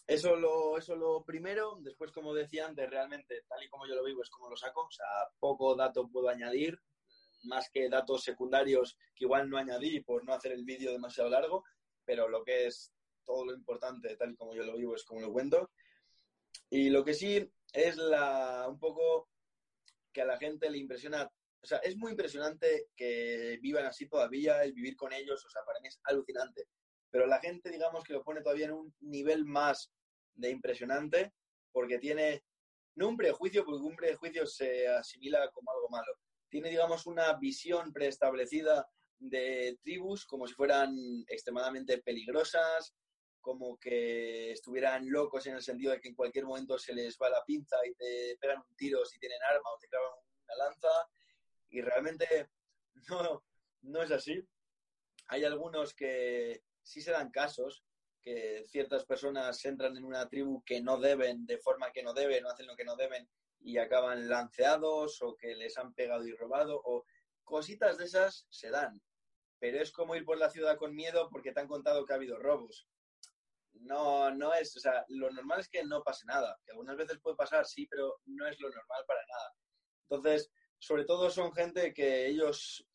eso 0.06 0.36
lo, 0.36 0.78
eso 0.78 0.96
lo 0.96 1.24
primero. 1.24 1.78
Después, 1.80 2.10
como 2.12 2.34
decía 2.34 2.66
antes, 2.66 2.88
realmente, 2.88 3.42
tal 3.48 3.62
y 3.62 3.68
como 3.68 3.86
yo 3.86 3.94
lo 3.94 4.04
vivo, 4.04 4.22
es 4.22 4.30
como 4.30 4.48
lo 4.50 4.56
saco. 4.56 4.82
O 4.82 4.90
sea, 4.90 5.06
poco 5.38 5.74
dato 5.76 6.08
puedo 6.08 6.28
añadir, 6.28 6.78
más 7.44 7.70
que 7.70 7.88
datos 7.88 8.22
secundarios 8.22 8.96
que 9.14 9.24
igual 9.24 9.48
no 9.48 9.58
añadí 9.58 10.00
por 10.00 10.24
no 10.24 10.34
hacer 10.34 10.52
el 10.52 10.64
vídeo 10.64 10.92
demasiado 10.92 11.30
largo, 11.30 11.64
pero 12.04 12.28
lo 12.28 12.42
que 12.44 12.66
es 12.66 12.92
todo 13.24 13.44
lo 13.44 13.54
importante, 13.54 14.16
tal 14.16 14.32
y 14.32 14.36
como 14.36 14.54
yo 14.54 14.64
lo 14.64 14.76
vivo, 14.76 14.94
es 14.94 15.04
como 15.04 15.20
lo 15.20 15.32
cuento. 15.32 15.70
Y 16.68 16.90
lo 16.90 17.04
que 17.04 17.14
sí 17.14 17.50
es 17.72 17.96
la, 17.96 18.66
un 18.68 18.78
poco 18.78 19.28
que 20.12 20.22
a 20.22 20.26
la 20.26 20.38
gente 20.38 20.70
le 20.70 20.78
impresiona, 20.78 21.30
o 21.62 21.66
sea, 21.66 21.78
es 21.78 21.96
muy 21.96 22.12
impresionante 22.12 22.88
que 22.96 23.58
vivan 23.60 23.86
así 23.86 24.08
todavía, 24.08 24.62
el 24.64 24.72
vivir 24.72 24.96
con 24.96 25.12
ellos, 25.12 25.44
o 25.44 25.50
sea, 25.50 25.62
para 25.64 25.80
mí 25.80 25.88
es 25.88 26.00
alucinante 26.04 26.66
pero 27.10 27.26
la 27.26 27.40
gente, 27.40 27.70
digamos, 27.70 28.04
que 28.04 28.12
lo 28.12 28.22
pone 28.22 28.40
todavía 28.40 28.66
en 28.66 28.72
un 28.72 28.94
nivel 29.00 29.44
más 29.44 29.90
de 30.34 30.50
impresionante, 30.50 31.32
porque 31.72 31.98
tiene, 31.98 32.44
no 32.94 33.08
un 33.08 33.16
prejuicio, 33.16 33.64
porque 33.64 33.84
un 33.84 33.96
prejuicio 33.96 34.46
se 34.46 34.88
asimila 34.88 35.50
como 35.50 35.70
algo 35.72 35.88
malo, 35.88 36.12
tiene, 36.50 36.70
digamos, 36.70 37.06
una 37.06 37.32
visión 37.34 37.92
preestablecida 37.92 38.88
de 39.18 39.78
tribus 39.82 40.26
como 40.26 40.46
si 40.46 40.54
fueran 40.54 40.94
extremadamente 41.28 41.98
peligrosas, 41.98 42.94
como 43.40 43.78
que 43.78 44.52
estuvieran 44.52 45.10
locos 45.10 45.46
en 45.46 45.54
el 45.54 45.62
sentido 45.62 45.92
de 45.92 46.00
que 46.00 46.08
en 46.08 46.14
cualquier 46.14 46.44
momento 46.44 46.78
se 46.78 46.94
les 46.94 47.16
va 47.16 47.30
la 47.30 47.44
pinza 47.44 47.76
y 47.86 47.94
te 47.94 48.36
pegan 48.38 48.58
un 48.58 48.76
tiro 48.76 49.04
si 49.04 49.18
tienen 49.18 49.38
arma 49.42 49.70
o 49.70 49.78
te 49.78 49.88
clavan 49.88 50.10
una 50.44 50.64
lanza. 50.64 50.88
Y 51.70 51.80
realmente 51.80 52.50
no, 53.08 53.44
no 53.82 54.02
es 54.02 54.10
así. 54.10 54.46
Hay 55.28 55.44
algunos 55.44 55.94
que, 55.94 56.62
sí 56.82 57.00
se 57.00 57.12
dan 57.12 57.30
casos 57.30 57.84
que 58.22 58.64
ciertas 58.68 59.04
personas 59.06 59.64
entran 59.64 59.96
en 59.96 60.04
una 60.04 60.28
tribu 60.28 60.62
que 60.64 60.80
no 60.80 60.98
deben, 60.98 61.46
de 61.46 61.58
forma 61.58 61.90
que 61.92 62.02
no 62.02 62.12
deben, 62.12 62.44
o 62.44 62.50
hacen 62.50 62.66
lo 62.66 62.76
que 62.76 62.84
no 62.84 62.96
deben 62.96 63.28
y 63.60 63.78
acaban 63.78 64.28
lanceados 64.28 65.20
o 65.22 65.36
que 65.36 65.54
les 65.54 65.76
han 65.78 65.94
pegado 65.94 66.26
y 66.26 66.34
robado 66.34 66.80
o 66.84 67.04
cositas 67.44 67.98
de 67.98 68.04
esas 68.04 68.46
se 68.50 68.70
dan. 68.70 69.00
Pero 69.58 69.80
es 69.80 69.92
como 69.92 70.16
ir 70.16 70.24
por 70.24 70.38
la 70.38 70.50
ciudad 70.50 70.78
con 70.78 70.94
miedo 70.94 71.28
porque 71.30 71.52
te 71.52 71.60
han 71.60 71.68
contado 71.68 72.04
que 72.04 72.12
ha 72.12 72.16
habido 72.16 72.38
robos. 72.38 72.88
No, 73.72 74.30
no 74.30 74.52
es, 74.54 74.76
o 74.76 74.80
sea, 74.80 75.04
lo 75.08 75.30
normal 75.30 75.60
es 75.60 75.68
que 75.68 75.84
no 75.84 76.02
pase 76.02 76.26
nada, 76.26 76.58
que 76.64 76.72
algunas 76.72 76.96
veces 76.96 77.18
puede 77.22 77.36
pasar, 77.36 77.66
sí, 77.66 77.86
pero 77.86 78.20
no 78.26 78.46
es 78.46 78.58
lo 78.60 78.68
normal 78.68 79.04
para 79.06 79.20
nada. 79.26 79.54
Entonces, 80.08 80.50
sobre 80.78 81.04
todo 81.04 81.30
son 81.30 81.52
gente 81.52 81.94
que 81.94 82.26
ellos, 82.26 82.86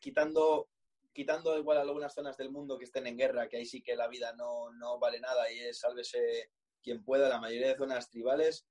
quitando 0.00 0.68
quitando 1.12 1.58
igual 1.58 1.78
algunas 1.78 2.14
zonas 2.14 2.36
del 2.36 2.50
mundo 2.50 2.78
que 2.78 2.84
estén 2.84 3.06
en 3.06 3.16
guerra, 3.16 3.48
que 3.48 3.56
ahí 3.56 3.66
sí 3.66 3.82
que 3.82 3.96
la 3.96 4.08
vida 4.08 4.32
no, 4.34 4.70
no 4.72 4.98
vale 4.98 5.20
nada 5.20 5.50
y 5.52 5.58
es 5.60 5.80
sálvese 5.80 6.50
quien 6.82 7.04
pueda, 7.04 7.28
la 7.28 7.40
mayoría 7.40 7.68
de 7.68 7.76
zonas 7.76 8.08
tribales, 8.08 8.66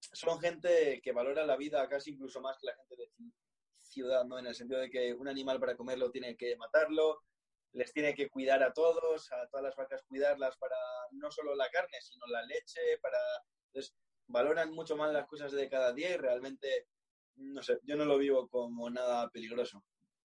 son 0.00 0.40
gente 0.40 1.00
que 1.02 1.12
valora 1.12 1.44
la 1.44 1.56
vida 1.56 1.88
casi 1.88 2.12
incluso 2.12 2.40
más 2.40 2.58
que 2.58 2.66
la 2.66 2.76
gente 2.76 2.96
de 2.96 3.10
ciudad, 3.80 4.24
¿no? 4.24 4.38
En 4.38 4.46
el 4.46 4.54
sentido 4.54 4.80
de 4.80 4.90
que 4.90 5.14
un 5.14 5.28
animal 5.28 5.60
para 5.60 5.76
comerlo 5.76 6.10
tiene 6.10 6.36
que 6.36 6.56
matarlo, 6.56 7.22
les 7.72 7.92
tiene 7.92 8.14
que 8.14 8.28
cuidar 8.28 8.62
a 8.62 8.72
todos, 8.72 9.30
a 9.32 9.46
todas 9.48 9.64
las 9.64 9.76
vacas 9.76 10.02
cuidarlas 10.06 10.56
para 10.56 10.76
no 11.12 11.30
solo 11.30 11.54
la 11.54 11.68
carne, 11.70 12.00
sino 12.00 12.26
la 12.26 12.42
leche, 12.42 12.80
para... 13.00 13.18
Entonces, 13.66 13.94
valoran 14.26 14.72
mucho 14.72 14.96
más 14.96 15.12
las 15.12 15.26
cosas 15.26 15.52
de 15.52 15.68
cada 15.68 15.92
día 15.92 16.14
y 16.14 16.16
realmente, 16.16 16.86
no 17.36 17.62
sé, 17.62 17.78
yo 17.82 17.96
no 17.96 18.04
lo 18.04 18.18
vivo 18.18 18.48
como 18.48 18.90
nada 18.90 19.28
peligroso. 19.30 19.84